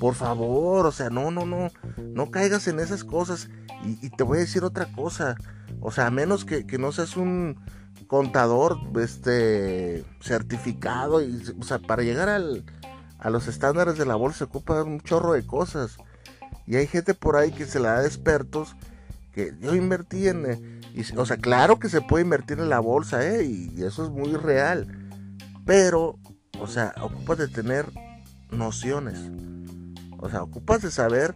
por 0.00 0.14
favor, 0.14 0.86
o 0.86 0.92
sea, 0.92 1.10
no, 1.10 1.30
no, 1.30 1.44
no, 1.44 1.70
no 1.98 2.30
caigas 2.30 2.66
en 2.68 2.80
esas 2.80 3.04
cosas. 3.04 3.50
Y, 3.84 4.08
te 4.10 4.24
voy 4.24 4.38
a 4.38 4.40
decir 4.40 4.64
otra 4.64 4.86
cosa, 4.86 5.36
o 5.80 5.92
sea, 5.92 6.06
a 6.06 6.10
menos 6.10 6.44
que, 6.44 6.66
que 6.66 6.78
no 6.78 6.90
seas 6.90 7.16
un 7.16 7.60
contador 8.06 8.78
este 9.00 10.04
certificado 10.20 11.22
y 11.22 11.42
o 11.58 11.62
sea 11.64 11.78
para 11.78 12.02
llegar 12.02 12.28
al, 12.28 12.64
a 13.18 13.30
los 13.30 13.48
estándares 13.48 13.98
de 13.98 14.06
la 14.06 14.14
bolsa 14.14 14.38
se 14.38 14.44
ocupa 14.44 14.82
un 14.82 15.00
chorro 15.00 15.32
de 15.32 15.46
cosas. 15.46 15.96
Y 16.66 16.76
hay 16.76 16.86
gente 16.86 17.14
por 17.14 17.36
ahí 17.36 17.52
que 17.52 17.66
se 17.66 17.78
la 17.78 17.92
da 17.92 18.00
de 18.02 18.08
expertos 18.08 18.76
que 19.32 19.54
yo 19.60 19.74
invertí 19.74 20.28
en... 20.28 20.46
Eh, 20.46 20.80
o 21.16 21.26
sea, 21.26 21.36
claro 21.36 21.78
que 21.78 21.88
se 21.88 22.00
puede 22.00 22.24
invertir 22.24 22.58
en 22.58 22.70
la 22.70 22.80
bolsa, 22.80 23.26
¿eh? 23.26 23.44
Y 23.44 23.82
eso 23.84 24.04
es 24.04 24.10
muy 24.10 24.32
real. 24.32 24.86
Pero, 25.64 26.18
o 26.58 26.66
sea, 26.66 26.94
ocupas 27.02 27.38
de 27.38 27.48
tener 27.48 27.86
nociones. 28.50 29.18
O 30.18 30.30
sea, 30.30 30.42
ocupas 30.42 30.80
de 30.82 30.90
saber 30.90 31.34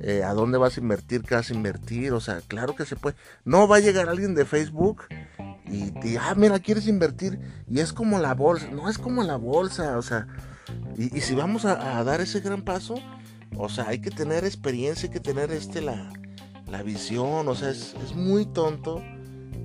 eh, 0.00 0.22
a 0.24 0.34
dónde 0.34 0.58
vas 0.58 0.76
a 0.76 0.80
invertir, 0.80 1.22
qué 1.22 1.34
vas 1.34 1.50
a 1.50 1.54
invertir. 1.54 2.12
O 2.12 2.20
sea, 2.20 2.40
claro 2.46 2.74
que 2.74 2.84
se 2.84 2.96
puede. 2.96 3.16
No 3.44 3.68
va 3.68 3.76
a 3.76 3.80
llegar 3.80 4.08
alguien 4.08 4.34
de 4.34 4.44
Facebook 4.44 5.04
y 5.66 5.90
te 5.92 6.18
ah, 6.18 6.34
mira, 6.36 6.58
quieres 6.58 6.86
invertir. 6.86 7.38
Y 7.68 7.80
es 7.80 7.92
como 7.92 8.18
la 8.18 8.34
bolsa. 8.34 8.68
No 8.70 8.88
es 8.88 8.98
como 8.98 9.22
la 9.22 9.36
bolsa. 9.36 9.98
O 9.98 10.02
sea, 10.02 10.26
y, 10.96 11.20
si 11.20 11.34
vamos 11.34 11.64
a, 11.64 12.02
dar 12.04 12.20
ese 12.20 12.40
gran 12.40 12.62
paso, 12.62 12.94
o 13.56 13.68
sea, 13.68 13.88
hay 13.88 14.00
que 14.00 14.10
tener 14.10 14.44
experiencia, 14.44 15.08
hay 15.08 15.12
que 15.12 15.20
tener 15.20 15.50
este 15.50 15.80
la, 15.80 16.12
visión, 16.84 17.48
o 17.48 17.54
sea, 17.54 17.70
es, 17.70 17.94
muy 18.14 18.46
tonto. 18.46 19.02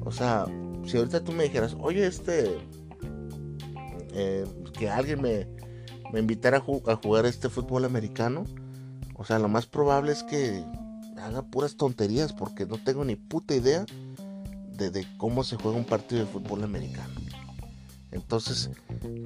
O 0.03 0.11
sea, 0.11 0.45
si 0.85 0.97
ahorita 0.97 1.23
tú 1.23 1.31
me 1.31 1.43
dijeras, 1.43 1.75
oye, 1.79 2.05
este, 2.05 2.57
eh, 4.13 4.45
que 4.77 4.89
alguien 4.89 5.21
me, 5.21 5.47
me 6.13 6.19
invitara 6.19 6.57
a, 6.57 6.91
a, 6.91 6.95
jugar 6.95 7.25
este 7.25 7.49
fútbol 7.49 7.85
americano, 7.85 8.45
o 9.15 9.25
sea, 9.25 9.39
lo 9.39 9.47
más 9.47 9.65
probable 9.65 10.11
es 10.11 10.23
que 10.23 10.63
haga 11.17 11.41
puras 11.43 11.75
tonterías 11.75 12.33
porque 12.33 12.65
no 12.65 12.77
tengo 12.77 13.03
ni 13.05 13.15
puta 13.15 13.55
idea 13.55 13.85
de, 14.77 15.07
cómo 15.17 15.43
se 15.43 15.55
juega 15.55 15.77
un 15.77 15.85
partido 15.85 16.25
de 16.25 16.31
fútbol 16.31 16.63
americano. 16.63 17.13
Entonces, 18.11 18.69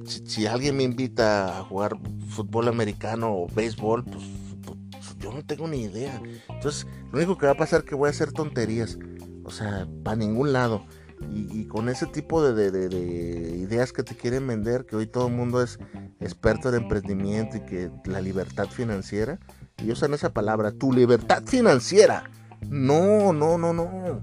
si, 0.04 0.46
alguien 0.46 0.76
me 0.76 0.82
invita 0.82 1.58
a 1.58 1.64
jugar 1.64 1.96
fútbol 2.28 2.68
americano 2.68 3.32
o 3.32 3.46
béisbol, 3.48 4.04
pues, 4.04 4.24
pues, 4.64 5.18
yo 5.18 5.32
no 5.32 5.44
tengo 5.44 5.68
ni 5.68 5.82
idea. 5.82 6.20
Entonces, 6.48 6.86
lo 7.12 7.18
único 7.18 7.38
que 7.38 7.46
va 7.46 7.52
a 7.52 7.56
pasar 7.56 7.80
es 7.80 7.86
que 7.86 7.94
voy 7.94 8.08
a 8.08 8.10
hacer 8.10 8.32
tonterías. 8.32 8.98
O 9.44 9.50
sea, 9.50 9.88
para 10.04 10.16
ningún 10.16 10.52
lado. 10.52 10.84
Y, 11.32 11.66
con 11.66 11.88
ese 11.88 12.06
tipo 12.06 12.42
de, 12.42 12.70
de, 12.70 13.56
ideas 13.58 13.92
que 13.92 14.02
te 14.02 14.16
quieren 14.16 14.46
vender, 14.46 14.86
que 14.86 14.96
hoy 14.96 15.06
todo 15.06 15.28
el 15.28 15.34
mundo 15.34 15.62
es 15.62 15.78
experto 16.18 16.70
en 16.70 16.76
emprendimiento 16.76 17.58
y 17.58 17.60
que 17.60 17.90
la 18.06 18.22
libertad 18.22 18.68
financiera, 18.68 19.38
y 19.82 19.90
usan 19.90 20.14
esa 20.14 20.32
palabra, 20.32 20.72
tu 20.72 20.92
libertad 20.92 21.42
financiera. 21.46 22.24
No, 22.68 23.32
no, 23.32 23.58
no, 23.58 23.72
no. 23.72 24.20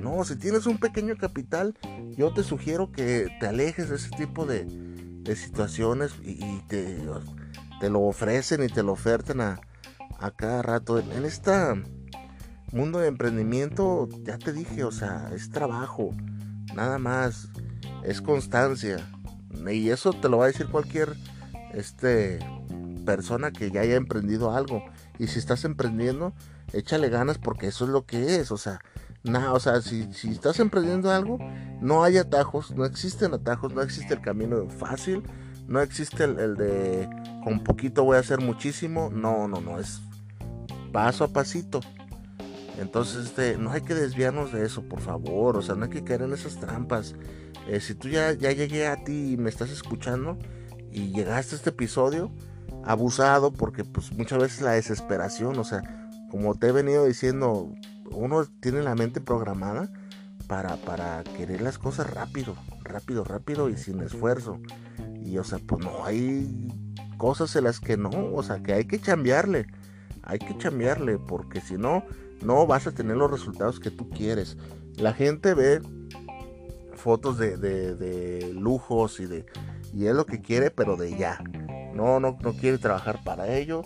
No, 0.00 0.24
si 0.24 0.36
tienes 0.36 0.66
un 0.66 0.78
pequeño 0.78 1.16
capital, 1.16 1.76
yo 2.16 2.32
te 2.32 2.42
sugiero 2.42 2.90
que 2.90 3.28
te 3.38 3.46
alejes 3.46 3.90
de 3.90 3.96
ese 3.96 4.10
tipo 4.10 4.46
de, 4.46 4.64
de 4.64 5.36
situaciones 5.36 6.12
y, 6.22 6.60
te, 6.68 6.98
te, 7.80 7.90
lo 7.90 8.00
ofrecen 8.00 8.62
y 8.62 8.68
te 8.68 8.82
lo 8.82 8.92
ofertan 8.92 9.40
a, 9.40 9.60
a 10.18 10.30
cada 10.30 10.62
rato. 10.62 10.98
En 10.98 11.24
este 11.24 11.52
mundo 12.72 12.98
de 12.98 13.08
emprendimiento, 13.08 14.08
ya 14.22 14.38
te 14.38 14.52
dije, 14.52 14.84
o 14.84 14.92
sea, 14.92 15.30
es 15.34 15.50
trabajo, 15.50 16.14
nada 16.74 16.98
más, 16.98 17.48
es 18.02 18.22
constancia. 18.22 18.98
Y 19.70 19.90
eso 19.90 20.12
te 20.12 20.28
lo 20.28 20.38
va 20.38 20.44
a 20.44 20.48
decir 20.48 20.68
cualquier 20.68 21.14
este, 21.74 22.38
persona 23.10 23.50
que 23.50 23.70
ya 23.70 23.80
haya 23.80 23.96
emprendido 23.96 24.54
algo. 24.54 24.84
Y 25.18 25.26
si 25.26 25.38
estás 25.38 25.64
emprendiendo, 25.64 26.32
échale 26.72 27.08
ganas 27.08 27.38
porque 27.38 27.66
eso 27.66 27.84
es 27.84 27.90
lo 27.90 28.06
que 28.06 28.36
es, 28.36 28.52
o 28.52 28.56
sea, 28.56 28.80
Nada, 29.22 29.52
o 29.52 29.60
sea, 29.60 29.82
si, 29.82 30.10
si 30.14 30.30
estás 30.30 30.60
emprendiendo 30.60 31.10
algo, 31.10 31.38
no 31.82 32.04
hay 32.04 32.16
atajos, 32.16 32.70
no 32.70 32.86
existen 32.86 33.34
atajos, 33.34 33.74
no 33.74 33.82
existe 33.82 34.14
el 34.14 34.22
camino 34.22 34.66
fácil, 34.70 35.22
no 35.68 35.82
existe 35.82 36.24
el, 36.24 36.56
de 36.56 37.06
con 37.44 37.62
poquito 37.62 38.02
voy 38.02 38.16
a 38.16 38.20
hacer 38.20 38.40
muchísimo, 38.40 39.10
no, 39.12 39.46
no, 39.46 39.60
no, 39.60 39.78
es 39.78 40.00
paso 40.90 41.24
a 41.24 41.28
pasito. 41.28 41.80
Entonces, 42.78 43.26
este, 43.26 43.58
no 43.58 43.72
hay 43.72 43.82
que 43.82 43.94
desviarnos 43.94 44.52
de 44.52 44.64
eso, 44.64 44.82
por 44.88 45.00
favor, 45.00 45.58
o 45.58 45.62
sea, 45.62 45.74
no 45.74 45.84
hay 45.84 45.90
que 45.90 46.02
caer 46.02 46.22
en 46.22 46.32
esas 46.32 46.58
trampas. 46.58 47.14
Eh, 47.68 47.80
si 47.80 47.94
tú 47.94 48.08
ya, 48.08 48.32
ya 48.32 48.52
llegué 48.52 48.86
a 48.86 49.04
ti 49.04 49.32
y 49.32 49.36
me 49.36 49.50
estás 49.50 49.68
escuchando 49.68 50.38
y 50.90 51.12
llegaste 51.12 51.54
a 51.54 51.58
este 51.58 51.70
episodio, 51.70 52.32
abusado, 52.84 53.52
porque 53.52 53.84
pues 53.84 54.12
muchas 54.12 54.38
veces 54.38 54.62
la 54.62 54.72
desesperación, 54.72 55.58
o 55.58 55.64
sea, 55.64 55.82
como 56.30 56.54
te 56.54 56.68
he 56.68 56.72
venido 56.72 57.04
diciendo 57.06 57.72
uno 58.10 58.44
tiene 58.60 58.82
la 58.82 58.94
mente 58.94 59.20
programada 59.20 59.90
para, 60.46 60.76
para 60.76 61.22
querer 61.22 61.60
las 61.60 61.78
cosas 61.78 62.10
rápido, 62.12 62.56
rápido, 62.82 63.24
rápido 63.24 63.68
y 63.68 63.76
sin 63.76 64.00
esfuerzo. 64.00 64.58
Y 65.24 65.38
o 65.38 65.44
sea, 65.44 65.58
pues 65.64 65.84
no 65.84 66.04
hay 66.04 66.68
cosas 67.18 67.54
en 67.56 67.64
las 67.64 67.80
que 67.80 67.96
no, 67.96 68.10
o 68.10 68.42
sea, 68.42 68.62
que 68.62 68.72
hay 68.72 68.84
que 68.84 68.98
cambiarle. 68.98 69.66
Hay 70.22 70.38
que 70.38 70.56
cambiarle 70.56 71.18
porque 71.18 71.60
si 71.60 71.74
no, 71.74 72.04
no 72.42 72.66
vas 72.66 72.86
a 72.86 72.92
tener 72.92 73.16
los 73.16 73.30
resultados 73.30 73.80
que 73.80 73.90
tú 73.90 74.10
quieres. 74.10 74.56
La 74.96 75.12
gente 75.12 75.54
ve 75.54 75.80
fotos 76.94 77.38
de, 77.38 77.56
de, 77.56 78.52
lujos 78.52 79.20
y 79.20 79.26
de 79.26 79.46
y 79.94 80.06
es 80.06 80.14
lo 80.14 80.26
que 80.26 80.40
quiere, 80.40 80.70
pero 80.70 80.96
de 80.96 81.16
ya. 81.16 81.42
No, 82.00 82.20
no, 82.20 82.38
no 82.40 82.52
quiere 82.54 82.78
trabajar 82.78 83.22
para 83.24 83.54
ello. 83.56 83.84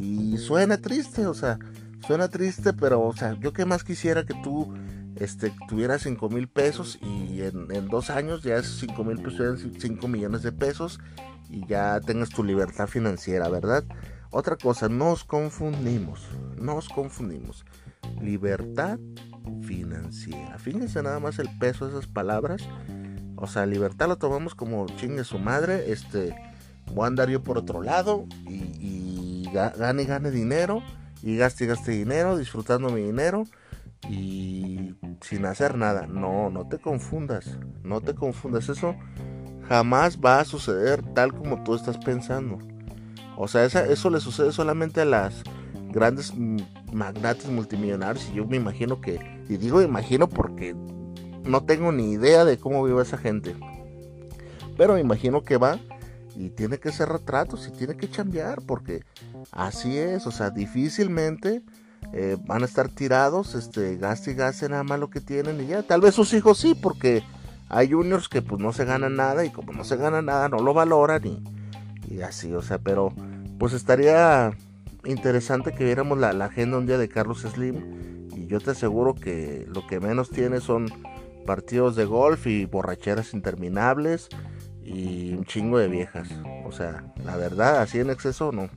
Y 0.00 0.36
suena 0.38 0.78
triste, 0.78 1.26
o 1.26 1.34
sea, 1.34 1.58
Suena 2.06 2.28
triste, 2.28 2.72
pero, 2.72 3.00
o 3.00 3.14
sea, 3.14 3.34
yo 3.38 3.52
que 3.52 3.64
más 3.64 3.84
quisiera 3.84 4.24
que 4.24 4.34
tú 4.42 4.74
este, 5.16 5.52
tuvieras 5.68 6.02
5 6.02 6.28
mil 6.30 6.48
pesos 6.48 6.98
y 7.00 7.42
en, 7.42 7.88
dos 7.88 8.10
años 8.10 8.42
ya 8.42 8.56
esos 8.56 8.80
5 8.80 9.04
mil 9.04 9.18
pesos 9.18 9.36
sean 9.36 9.80
5 9.80 10.08
millones 10.08 10.42
de 10.42 10.50
pesos 10.50 10.98
y 11.48 11.64
ya 11.66 12.00
tengas 12.00 12.30
tu 12.30 12.42
libertad 12.42 12.88
financiera, 12.88 13.48
¿verdad? 13.48 13.84
Otra 14.30 14.56
cosa, 14.56 14.88
nos 14.88 15.22
confundimos, 15.22 16.26
nos 16.56 16.88
confundimos. 16.88 17.64
Libertad 18.20 18.98
financiera. 19.62 20.58
Fíjense 20.58 21.02
nada 21.02 21.20
más 21.20 21.38
el 21.38 21.56
peso 21.58 21.86
de 21.86 21.92
esas 21.92 22.08
palabras. 22.08 22.62
O 23.36 23.46
sea, 23.46 23.64
libertad 23.66 24.08
lo 24.08 24.16
tomamos 24.16 24.56
como 24.56 24.86
chingue 24.96 25.22
su 25.22 25.38
madre. 25.38 25.92
Este, 25.92 26.34
voy 26.86 27.04
a 27.04 27.08
andar 27.08 27.28
yo 27.30 27.42
por 27.42 27.58
otro 27.58 27.82
lado 27.82 28.26
y, 28.48 28.54
y 28.54 29.50
gane 29.52 30.04
gane 30.04 30.30
dinero 30.30 30.82
y 31.22 31.36
gaste 31.36 31.66
gaste 31.66 31.92
dinero, 31.92 32.36
disfrutando 32.36 32.90
mi 32.90 33.02
dinero 33.02 33.44
y 34.08 34.94
sin 35.20 35.44
hacer 35.46 35.76
nada. 35.76 36.06
No, 36.06 36.50
no 36.50 36.66
te 36.66 36.78
confundas, 36.78 37.58
no 37.82 38.00
te 38.00 38.14
confundas. 38.14 38.68
Eso 38.68 38.96
jamás 39.68 40.18
va 40.18 40.40
a 40.40 40.44
suceder 40.44 41.02
tal 41.14 41.32
como 41.32 41.62
tú 41.62 41.74
estás 41.74 41.98
pensando. 41.98 42.58
O 43.36 43.48
sea, 43.48 43.64
eso 43.64 44.10
le 44.10 44.20
sucede 44.20 44.52
solamente 44.52 45.00
a 45.00 45.04
las 45.04 45.42
grandes 45.90 46.32
magnates 46.92 47.48
multimillonarios 47.48 48.28
y 48.30 48.36
yo 48.36 48.46
me 48.46 48.56
imagino 48.56 49.00
que, 49.00 49.20
y 49.48 49.56
digo 49.56 49.82
imagino 49.82 50.28
porque 50.28 50.74
no 51.44 51.62
tengo 51.64 51.92
ni 51.92 52.12
idea 52.12 52.44
de 52.44 52.58
cómo 52.58 52.84
vive 52.84 53.02
esa 53.02 53.18
gente. 53.18 53.54
Pero 54.76 54.94
me 54.94 55.00
imagino 55.00 55.42
que 55.42 55.56
va 55.56 55.78
y 56.36 56.50
tiene 56.50 56.78
que 56.78 56.90
hacer 56.90 57.08
retratos 57.08 57.68
y 57.68 57.76
tiene 57.76 57.96
que 57.96 58.10
chambear 58.10 58.62
porque 58.62 59.04
así 59.50 59.98
es, 59.98 60.26
o 60.26 60.30
sea, 60.30 60.50
difícilmente 60.50 61.62
eh, 62.12 62.36
van 62.46 62.62
a 62.62 62.66
estar 62.66 62.88
tirados, 62.88 63.54
este, 63.54 63.96
gaste 63.96 64.32
y 64.32 64.34
gaste 64.34 64.68
nada 64.68 64.82
más 64.82 64.98
lo 64.98 65.10
que 65.10 65.20
tienen 65.20 65.60
y 65.60 65.66
ya, 65.66 65.82
tal 65.82 66.00
vez 66.00 66.14
sus 66.14 66.32
hijos 66.32 66.58
sí, 66.58 66.74
porque 66.74 67.22
hay 67.68 67.90
juniors 67.90 68.28
que 68.28 68.42
pues 68.42 68.60
no 68.60 68.72
se 68.72 68.84
ganan 68.84 69.16
nada 69.16 69.44
y 69.44 69.50
como 69.50 69.72
no 69.72 69.84
se 69.84 69.96
gana 69.96 70.20
nada 70.20 70.48
no 70.48 70.58
lo 70.58 70.74
valoran 70.74 71.24
y, 71.26 71.42
y 72.08 72.22
así, 72.22 72.52
o 72.52 72.62
sea, 72.62 72.78
pero 72.78 73.12
pues 73.58 73.72
estaría 73.72 74.52
interesante 75.04 75.72
que 75.72 75.84
viéramos 75.84 76.18
la, 76.18 76.32
la 76.32 76.46
agenda 76.46 76.78
un 76.78 76.86
día 76.86 76.98
de 76.98 77.08
Carlos 77.08 77.42
Slim 77.42 78.28
y 78.36 78.46
yo 78.46 78.60
te 78.60 78.72
aseguro 78.72 79.14
que 79.14 79.66
lo 79.68 79.86
que 79.86 80.00
menos 80.00 80.30
tiene 80.30 80.60
son 80.60 80.86
partidos 81.46 81.96
de 81.96 82.04
golf 82.04 82.46
y 82.46 82.66
borracheras 82.66 83.34
interminables 83.34 84.28
y 84.92 85.32
un 85.32 85.44
chingo 85.44 85.78
de 85.78 85.88
viejas. 85.88 86.28
O 86.66 86.72
sea, 86.72 87.04
la 87.24 87.36
verdad, 87.36 87.80
así 87.80 87.98
en 87.98 88.10
exceso 88.10 88.52
no. 88.52 88.68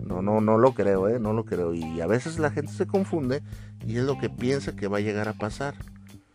No, 0.00 0.22
no, 0.22 0.40
no 0.40 0.58
lo 0.58 0.72
creo, 0.74 1.08
¿eh? 1.08 1.18
No 1.18 1.32
lo 1.32 1.44
creo. 1.44 1.74
Y 1.74 2.00
a 2.00 2.06
veces 2.06 2.38
la 2.38 2.50
gente 2.50 2.72
se 2.72 2.86
confunde 2.86 3.42
y 3.84 3.96
es 3.96 4.04
lo 4.04 4.18
que 4.18 4.28
piensa 4.28 4.76
que 4.76 4.88
va 4.88 4.98
a 4.98 5.00
llegar 5.00 5.28
a 5.28 5.32
pasar. 5.32 5.74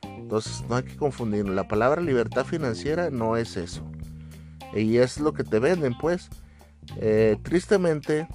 Entonces 0.03 0.63
no 0.67 0.75
hay 0.75 0.83
que 0.83 0.97
confundirlo. 0.97 1.53
La 1.53 1.67
palabra 1.67 2.01
libertad 2.01 2.45
financiera 2.45 3.09
no 3.09 3.37
es 3.37 3.57
eso. 3.57 3.83
Y 4.73 4.97
es 4.97 5.19
lo 5.19 5.33
que 5.33 5.43
te 5.43 5.59
venden, 5.59 5.97
pues. 5.97 6.29
Eh, 6.97 7.37
tristemente 7.43 8.27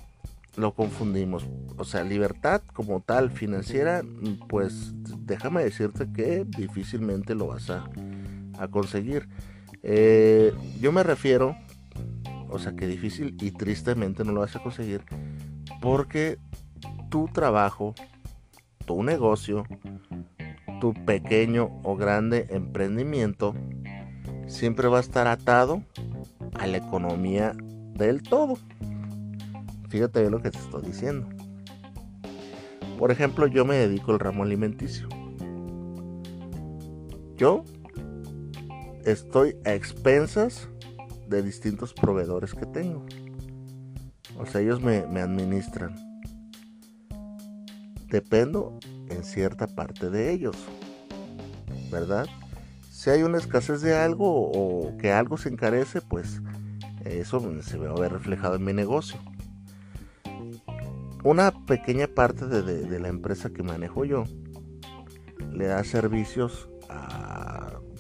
lo 0.57 0.72
confundimos. 0.75 1.46
O 1.77 1.85
sea, 1.85 2.05
libertad 2.05 2.62
como 2.72 3.01
tal 3.01 3.31
financiera, 3.31 4.03
pues 4.49 4.92
déjame 5.18 5.64
decirte 5.64 6.07
que 6.12 6.44
difícilmente 6.46 7.35
lo 7.35 7.49
vas 7.49 7.70
a 7.70 8.68
conseguir. 8.70 9.29
Eh, 9.88 10.53
yo 10.81 10.90
me 10.90 11.05
refiero, 11.05 11.57
o 12.51 12.59
sea 12.59 12.75
que 12.75 12.88
difícil 12.88 13.37
y 13.40 13.53
tristemente 13.53 14.25
no 14.25 14.33
lo 14.33 14.40
vas 14.40 14.57
a 14.57 14.62
conseguir, 14.62 15.03
porque 15.81 16.38
tu 17.09 17.29
trabajo, 17.29 17.94
tu 18.85 19.05
negocio, 19.05 19.64
tu 20.81 20.92
pequeño 20.92 21.70
o 21.85 21.94
grande 21.94 22.49
emprendimiento 22.51 23.55
siempre 24.49 24.88
va 24.88 24.99
a 24.99 25.03
estar 25.03 25.29
atado 25.29 25.85
a 26.59 26.66
la 26.66 26.79
economía 26.79 27.53
del 27.94 28.25
todo. 28.25 28.59
Fíjate 29.88 30.18
bien 30.18 30.33
lo 30.33 30.42
que 30.42 30.51
te 30.51 30.59
estoy 30.59 30.83
diciendo. 30.83 31.29
Por 32.99 33.12
ejemplo, 33.12 33.46
yo 33.46 33.64
me 33.64 33.77
dedico 33.77 34.11
al 34.11 34.18
ramo 34.18 34.42
alimenticio. 34.42 35.09
Yo 37.37 37.62
estoy 39.07 39.57
a 39.64 39.73
expensas 39.73 40.69
de 41.29 41.42
distintos 41.42 41.95
proveedores 41.95 42.55
que 42.55 42.66
tengo. 42.66 43.07
O 44.38 44.45
sea, 44.47 44.61
ellos 44.61 44.81
me, 44.83 44.99
administran. 45.21 45.95
Dependo 48.09 48.79
en 49.09 49.25
cierta 49.25 49.66
parte 49.66 50.11
de 50.11 50.33
ellos. 50.33 50.57
¿Verdad? 51.90 52.27
Si 52.90 53.11
hay 53.11 53.23
una 53.23 53.38
escasez 53.38 53.81
de 53.81 53.97
algo 53.97 54.51
o 54.51 54.97
que 54.99 55.12
algo 55.12 55.37
se 55.37 55.49
encarece, 55.49 56.01
pues 56.01 56.42
eso 57.05 57.40
se 57.62 57.79
va 57.79 57.90
a 57.90 58.01
ver 58.01 58.12
reflejado 58.12 58.57
en 58.57 58.64
mi 58.64 58.73
negocio. 58.73 59.19
Una 61.23 61.53
pequeña 61.66 62.09
parte 62.09 62.47
de 62.47 63.01
la 63.01 63.09
empresa 63.09 63.51
que 63.51 63.62
manejo 63.62 64.05
yo 64.05 64.25
le 65.53 65.66
da 65.66 65.83
servicios 65.85 66.69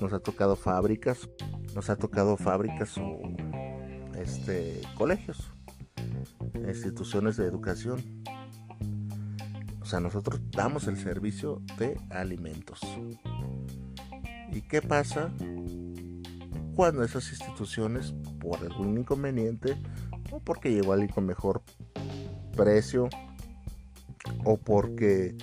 nos 0.00 0.12
ha 0.12 0.18
tocado 0.18 0.56
fábricas, 0.56 1.28
nos 1.74 1.90
ha 1.90 1.96
tocado 1.96 2.36
fábricas 2.36 2.96
o 2.98 3.20
este, 4.16 4.80
colegios, 4.96 5.52
instituciones 6.54 7.36
de 7.36 7.46
educación. 7.46 8.02
O 9.80 9.84
sea, 9.84 10.00
nosotros 10.00 10.40
damos 10.50 10.88
el 10.88 10.96
servicio 10.96 11.62
de 11.78 12.00
alimentos. 12.10 12.80
¿Y 14.52 14.62
qué 14.62 14.82
pasa 14.82 15.30
cuando 16.74 17.04
esas 17.04 17.30
instituciones, 17.30 18.14
por 18.40 18.58
algún 18.60 18.98
inconveniente, 18.98 19.76
o 20.30 20.40
porque 20.40 20.72
llegó 20.72 20.92
alguien 20.92 21.10
con 21.10 21.24
mejor 21.24 21.62
precio, 22.56 23.08
o 24.44 24.56
porque 24.56 25.36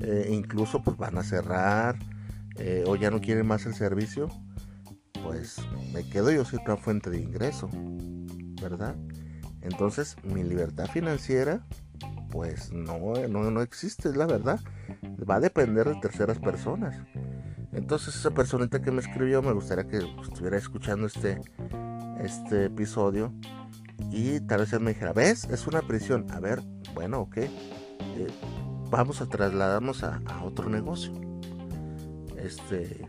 eh, 0.00 0.28
incluso 0.30 0.82
pues 0.82 0.96
van 0.96 1.18
a 1.18 1.22
cerrar, 1.22 1.98
eh, 2.60 2.84
o 2.86 2.96
ya 2.96 3.10
no 3.10 3.20
quieren 3.20 3.46
más 3.46 3.66
el 3.66 3.74
servicio, 3.74 4.28
pues 5.22 5.56
me 5.92 6.08
quedo 6.08 6.30
yo 6.30 6.44
sin 6.44 6.60
otra 6.60 6.76
fuente 6.76 7.10
de 7.10 7.20
ingreso, 7.20 7.68
¿verdad? 8.62 8.94
Entonces 9.62 10.16
mi 10.22 10.42
libertad 10.42 10.86
financiera 10.86 11.66
pues 12.30 12.72
no, 12.72 13.14
no, 13.28 13.50
no 13.50 13.60
existe, 13.60 14.08
es 14.08 14.16
la 14.16 14.26
verdad. 14.26 14.60
Va 15.28 15.36
a 15.36 15.40
depender 15.40 15.88
de 15.88 15.96
terceras 15.96 16.38
personas. 16.38 16.96
Entonces 17.72 18.14
esa 18.14 18.30
personita 18.30 18.80
que 18.80 18.90
me 18.90 19.00
escribió 19.00 19.42
me 19.42 19.52
gustaría 19.52 19.86
que 19.86 19.98
estuviera 20.22 20.56
escuchando 20.56 21.06
este, 21.06 21.40
este 22.20 22.66
episodio 22.66 23.32
y 24.10 24.40
tal 24.40 24.60
vez 24.60 24.72
él 24.72 24.80
me 24.80 24.92
dijera, 24.92 25.12
¿ves? 25.12 25.44
Es 25.44 25.66
una 25.66 25.82
prisión. 25.82 26.26
A 26.30 26.40
ver, 26.40 26.62
bueno, 26.94 27.20
ok. 27.20 27.36
Eh, 27.38 27.50
vamos 28.90 29.20
a 29.20 29.26
trasladarnos 29.26 30.02
a, 30.02 30.20
a, 30.26 30.44
otro 30.44 30.68
negocio. 30.68 31.12
Este, 32.42 33.08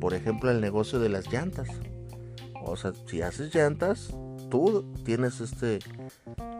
por 0.00 0.14
ejemplo, 0.14 0.50
el 0.50 0.60
negocio 0.60 0.98
de 0.98 1.08
las 1.08 1.32
llantas. 1.32 1.68
O 2.64 2.76
sea, 2.76 2.92
si 3.06 3.22
haces 3.22 3.54
llantas, 3.54 4.14
tú 4.50 4.92
tienes 5.04 5.40
este 5.40 5.78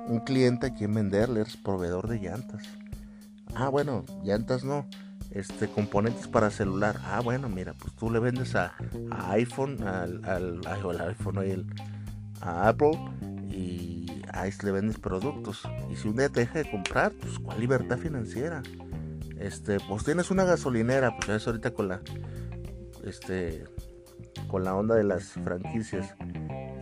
un 0.07 0.20
cliente 0.20 0.68
a 0.68 0.74
quien 0.74 0.94
venderle, 0.94 1.42
eres 1.42 1.57
proveedor 1.57 2.09
de 2.09 2.18
llantas. 2.18 2.62
Ah, 3.54 3.68
bueno, 3.68 4.04
llantas 4.22 4.64
no. 4.64 4.87
Este, 5.31 5.68
componentes 5.68 6.26
para 6.26 6.50
celular. 6.50 7.00
Ah, 7.04 7.20
bueno, 7.20 7.48
mira, 7.48 7.74
pues 7.74 7.94
tú 7.94 8.11
le 8.11 8.18
vendes 8.18 8.54
a, 8.54 8.72
iPhone, 9.31 9.83
al, 9.87 10.24
al, 10.24 10.61
iPhone, 11.00 11.38
el, 11.38 11.66
a 12.40 12.68
Apple 12.68 12.98
y 13.50 14.07
ahí 14.33 14.50
le 14.62 14.70
vendes 14.70 14.98
productos. 14.98 15.62
Y 15.90 15.96
si 15.96 16.09
un 16.09 16.16
día 16.16 16.28
te 16.31 16.40
deja 16.40 16.61
de 16.61 16.70
comprar, 16.70 17.12
pues 17.12 17.38
cuál 17.38 17.61
libertad 17.61 17.98
financiera. 17.98 18.62
Este, 19.40 19.79
pues 19.88 20.05
tienes 20.05 20.31
una 20.31 20.44
gasolinera, 20.44 21.16
pues 21.16 21.29
es 21.29 21.46
ahorita 21.46 21.72
con 21.72 21.88
la, 21.88 22.01
este, 23.05 23.64
con 24.48 24.64
la 24.64 24.74
onda 24.74 24.94
de 24.94 25.05
las 25.05 25.24
franquicias. 25.24 26.14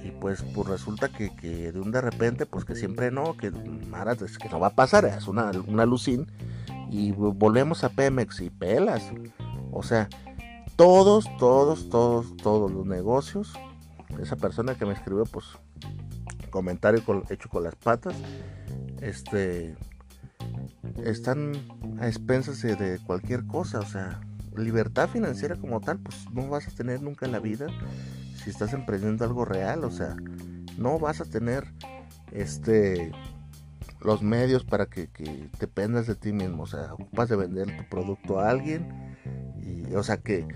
Y 0.03 0.11
pues 0.13 0.45
pues 0.55 0.69
resulta 0.69 1.09
que, 1.09 1.31
de 1.73 1.81
un 1.81 1.91
de 1.91 2.01
repente 2.01 2.47
pues 2.47 2.65
que 2.65 2.77
siempre 2.77 3.11
no 3.11 3.37
que 3.37 3.51
que 3.51 4.49
no 4.49 4.61
va 4.61 4.69
a 4.69 4.75
pasar 4.75 5.05
es 5.05 5.27
una, 5.27 5.51
una 5.67 5.85
lucín 5.85 6.31
y 6.91 7.11
volvemos 7.11 7.83
a 7.83 7.89
Pemex 7.89 8.41
y 8.41 8.51
pelas. 8.51 9.11
O 9.73 9.83
sea 9.83 10.09
todos 10.77 11.27
todos 11.39 11.89
todos 11.89 12.37
todos 12.37 12.71
los 12.71 12.87
negocios 12.87 13.55
esa 14.21 14.37
persona 14.37 14.77
que 14.77 14.87
me 14.87 14.93
escribió 14.93 15.25
pues 15.25 15.47
comentario 16.51 17.03
hecho 17.31 17.49
con 17.49 17.65
las 17.65 17.75
patas 17.75 18.15
este 19.01 19.75
están 21.05 21.53
a 22.01 22.07
expensas 22.07 22.63
de 22.63 22.99
cualquier 23.07 23.47
cosa 23.47 23.81
o 23.81 23.87
sea 23.87 24.21
libertad 24.57 25.09
financiera 25.09 25.57
como 25.57 25.81
tal 25.81 25.99
pues 25.99 26.31
no 26.33 26.49
vas 26.49 26.67
a 26.69 26.71
tener 26.71 27.03
nunca 27.03 27.27
en 27.27 27.33
la 27.33 27.41
vida 27.41 27.67
si 28.47 28.51
estás 28.51 28.73
emprendiendo 28.75 29.25
algo 29.25 29.45
real, 29.45 29.83
o 29.83 29.91
sea, 29.91 30.15
no 30.79 31.01
vas 31.01 31.21
a 31.21 31.25
tener 31.25 31.65
este 32.31 33.11
los 34.01 34.23
medios 34.23 34.63
para 34.63 34.87
que, 34.87 35.09
que 35.09 35.51
dependas 35.59 36.07
de 36.07 36.15
ti 36.15 36.33
mismo, 36.33 36.63
o 36.63 36.67
sea, 36.69 36.95
ocupas 36.95 37.29
de 37.29 37.35
vender 37.35 37.77
tu 37.77 37.89
producto 37.89 38.39
a 38.39 38.51
alguien 38.51 39.17
y 39.61 39.93
o 39.95 40.03
sea 40.05 40.19
que 40.19 40.47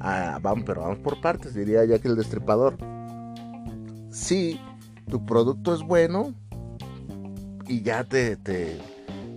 ah, 0.00 0.38
vamos, 0.40 0.64
pero 0.64 0.80
vamos 0.80 1.00
por 1.00 1.20
partes, 1.20 1.54
diría 1.54 1.84
ya 1.84 1.98
que 1.98 2.08
el 2.08 2.16
destripador. 2.16 2.78
Si 4.10 4.58
tu 5.10 5.26
producto 5.26 5.74
es 5.74 5.82
bueno 5.82 6.32
y 7.66 7.82
ya 7.82 8.04
te, 8.04 8.36
te 8.36 8.80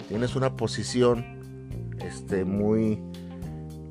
tienes 0.08 0.36
una 0.36 0.56
posición 0.56 1.92
este 2.00 2.46
muy 2.46 3.02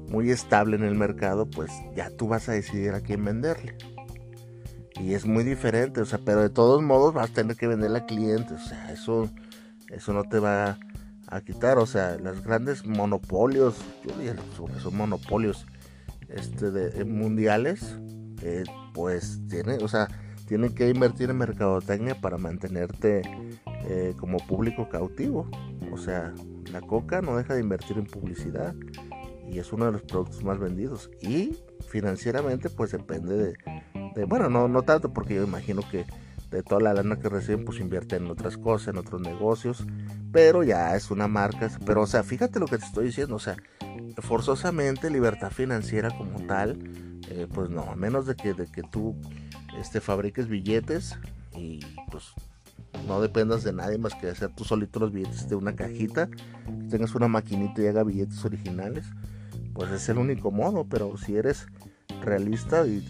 muy 0.08 0.30
estable 0.30 0.76
en 0.76 0.84
el 0.84 0.94
mercado, 0.94 1.50
pues 1.50 1.70
ya 1.94 2.10
tú 2.10 2.28
vas 2.28 2.48
a 2.48 2.52
decidir 2.52 2.92
a 2.92 3.00
quién 3.00 3.24
venderle. 3.24 3.76
Y 5.00 5.14
es 5.14 5.26
muy 5.26 5.44
diferente, 5.44 6.00
o 6.00 6.04
sea, 6.06 6.20
pero 6.24 6.42
de 6.42 6.48
todos 6.48 6.82
modos 6.82 7.12
vas 7.12 7.30
a 7.30 7.34
tener 7.34 7.56
que 7.56 7.66
venderle 7.66 7.98
a 7.98 8.06
clientes, 8.06 8.52
o 8.52 8.68
sea, 8.68 8.92
eso, 8.92 9.28
eso 9.90 10.12
no 10.12 10.22
te 10.24 10.38
va 10.38 10.78
a 11.28 11.40
quitar, 11.40 11.78
o 11.78 11.86
sea, 11.86 12.16
los 12.18 12.42
grandes 12.42 12.86
monopolios, 12.86 13.76
yo 14.04 14.16
diría 14.16 14.36
son 14.56 14.96
monopolios 14.96 15.66
este, 16.28 16.70
de, 16.70 17.04
mundiales, 17.04 17.98
eh, 18.42 18.64
pues 18.94 19.40
tienen, 19.48 19.82
o 19.82 19.88
sea, 19.88 20.08
tienen 20.46 20.74
que 20.74 20.88
invertir 20.88 21.28
en 21.30 21.38
mercadotecnia 21.38 22.20
para 22.20 22.38
mantenerte 22.38 23.22
eh, 23.88 24.14
como 24.18 24.38
público 24.38 24.88
cautivo, 24.88 25.50
o 25.96 25.98
sea, 25.98 26.34
la 26.70 26.82
coca 26.82 27.22
no 27.22 27.36
deja 27.36 27.54
de 27.54 27.60
invertir 27.60 27.96
en 27.96 28.04
publicidad 28.04 28.74
y 29.48 29.58
es 29.58 29.72
uno 29.72 29.86
de 29.86 29.92
los 29.92 30.02
productos 30.02 30.44
más 30.44 30.58
vendidos. 30.58 31.10
Y 31.22 31.56
financieramente 31.88 32.68
pues 32.68 32.92
depende 32.92 33.56
de, 34.14 34.24
bueno, 34.24 34.50
no, 34.50 34.68
no 34.68 34.82
tanto 34.82 35.12
porque 35.12 35.34
yo 35.34 35.44
imagino 35.44 35.82
que 35.90 36.04
de 36.50 36.62
toda 36.62 36.80
la 36.80 36.94
lana 36.94 37.18
que 37.18 37.28
reciben 37.28 37.64
pues 37.64 37.80
invierten 37.80 38.24
en 38.24 38.30
otras 38.30 38.56
cosas, 38.58 38.88
en 38.88 38.98
otros 38.98 39.20
negocios, 39.20 39.86
pero 40.32 40.62
ya 40.62 40.94
es 40.94 41.10
una 41.10 41.28
marca, 41.28 41.70
pero 41.84 42.02
o 42.02 42.06
sea, 42.06 42.22
fíjate 42.22 42.60
lo 42.60 42.66
que 42.66 42.78
te 42.78 42.84
estoy 42.84 43.06
diciendo, 43.06 43.36
o 43.36 43.40
sea, 43.40 43.56
forzosamente 44.18 45.10
libertad 45.10 45.50
financiera 45.50 46.10
como 46.16 46.40
tal, 46.46 46.78
eh, 47.30 47.48
pues 47.52 47.70
no, 47.70 47.82
a 47.82 47.96
menos 47.96 48.26
de 48.26 48.36
que, 48.36 48.54
de 48.54 48.66
que 48.66 48.82
tú 48.82 49.16
este, 49.78 50.00
fabriques 50.00 50.46
billetes 50.46 51.18
y 51.54 51.80
pues 52.10 52.32
no 53.06 53.20
dependas 53.20 53.64
de 53.64 53.72
nadie 53.72 53.98
más 53.98 54.14
que 54.14 54.28
hacer 54.28 54.50
tú 54.54 54.64
solito 54.64 55.00
los 55.00 55.12
billetes 55.12 55.48
de 55.48 55.56
una 55.56 55.74
cajita, 55.74 56.28
que 56.28 56.88
tengas 56.90 57.14
una 57.14 57.28
maquinita 57.28 57.82
y 57.82 57.86
haga 57.86 58.02
billetes 58.02 58.44
originales, 58.44 59.06
pues 59.74 59.90
es 59.90 60.08
el 60.08 60.18
único 60.18 60.50
modo, 60.50 60.86
pero 60.88 61.16
si 61.16 61.36
eres 61.36 61.66
realista 62.22 62.86
y, 62.86 63.00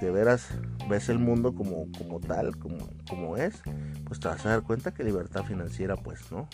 de 0.00 0.10
veras 0.10 0.48
ves 0.88 1.08
el 1.08 1.18
mundo 1.18 1.54
como, 1.54 1.86
como 1.96 2.20
tal, 2.20 2.56
como, 2.58 2.78
como 3.08 3.36
es, 3.36 3.62
pues 4.04 4.20
te 4.20 4.28
vas 4.28 4.44
a 4.46 4.50
dar 4.50 4.62
cuenta 4.62 4.92
que 4.92 5.04
libertad 5.04 5.44
financiera 5.44 5.96
pues 5.96 6.30
no, 6.32 6.48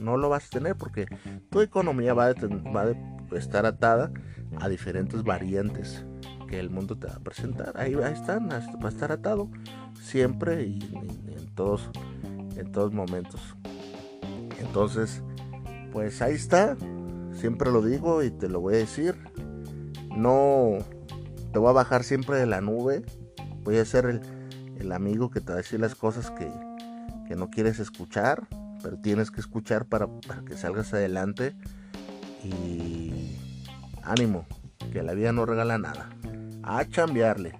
no, 0.00 0.16
lo 0.16 0.28
vas 0.28 0.46
a 0.46 0.50
tener 0.50 0.76
porque 0.76 1.06
tu 1.50 1.60
economía 1.60 2.14
va 2.14 2.26
a, 2.26 2.34
estar 3.36 3.66
atada 3.66 4.10
a 4.60 4.68
diferentes 4.68 5.22
variantes 5.22 6.04
que 6.48 6.58
el 6.60 6.70
mundo 6.70 6.96
te 6.96 7.06
va 7.06 7.14
a 7.14 7.20
presentar. 7.20 7.76
Ahí, 7.76 7.94
ahí 7.94 8.12
están, 8.12 8.48
va 8.48 8.86
a 8.86 8.88
estar 8.88 9.10
atado 9.12 9.48
siempre 10.04 10.64
y, 10.64 10.78
en 11.36 11.54
todos 11.54 11.90
en 12.56 12.70
todos 12.70 12.92
momentos. 12.92 13.40
Entonces, 14.60 15.22
pues 15.92 16.22
ahí 16.22 16.34
está. 16.34 16.76
Siempre 17.32 17.70
lo 17.70 17.82
digo 17.82 18.22
y 18.22 18.30
te 18.30 18.48
lo 18.48 18.60
voy 18.60 18.74
a 18.74 18.78
decir. 18.78 19.16
No 20.16 20.78
te 21.52 21.58
voy 21.58 21.70
a 21.70 21.72
bajar 21.72 22.04
siempre 22.04 22.36
de 22.36 22.46
la 22.46 22.60
nube. 22.60 23.04
Voy 23.62 23.78
a 23.78 23.84
ser 23.84 24.22
el, 24.78 24.92
amigo 24.92 25.30
que 25.30 25.40
te 25.40 25.48
va 25.48 25.54
a 25.54 25.56
decir 25.56 25.80
las 25.80 25.94
cosas 25.94 26.30
que, 26.30 26.48
no 27.34 27.50
quieres 27.50 27.80
escuchar, 27.80 28.46
pero 28.82 28.96
tienes 28.98 29.32
que 29.32 29.40
escuchar 29.40 29.86
para, 29.86 30.08
que 30.46 30.56
salgas 30.56 30.92
adelante. 30.92 31.56
Y 32.44 33.36
ánimo, 34.02 34.46
que 34.92 35.02
la 35.02 35.14
vida 35.14 35.32
no 35.32 35.46
regala 35.46 35.78
nada. 35.78 36.10
A 36.62 36.84
chambearle. 36.84 37.58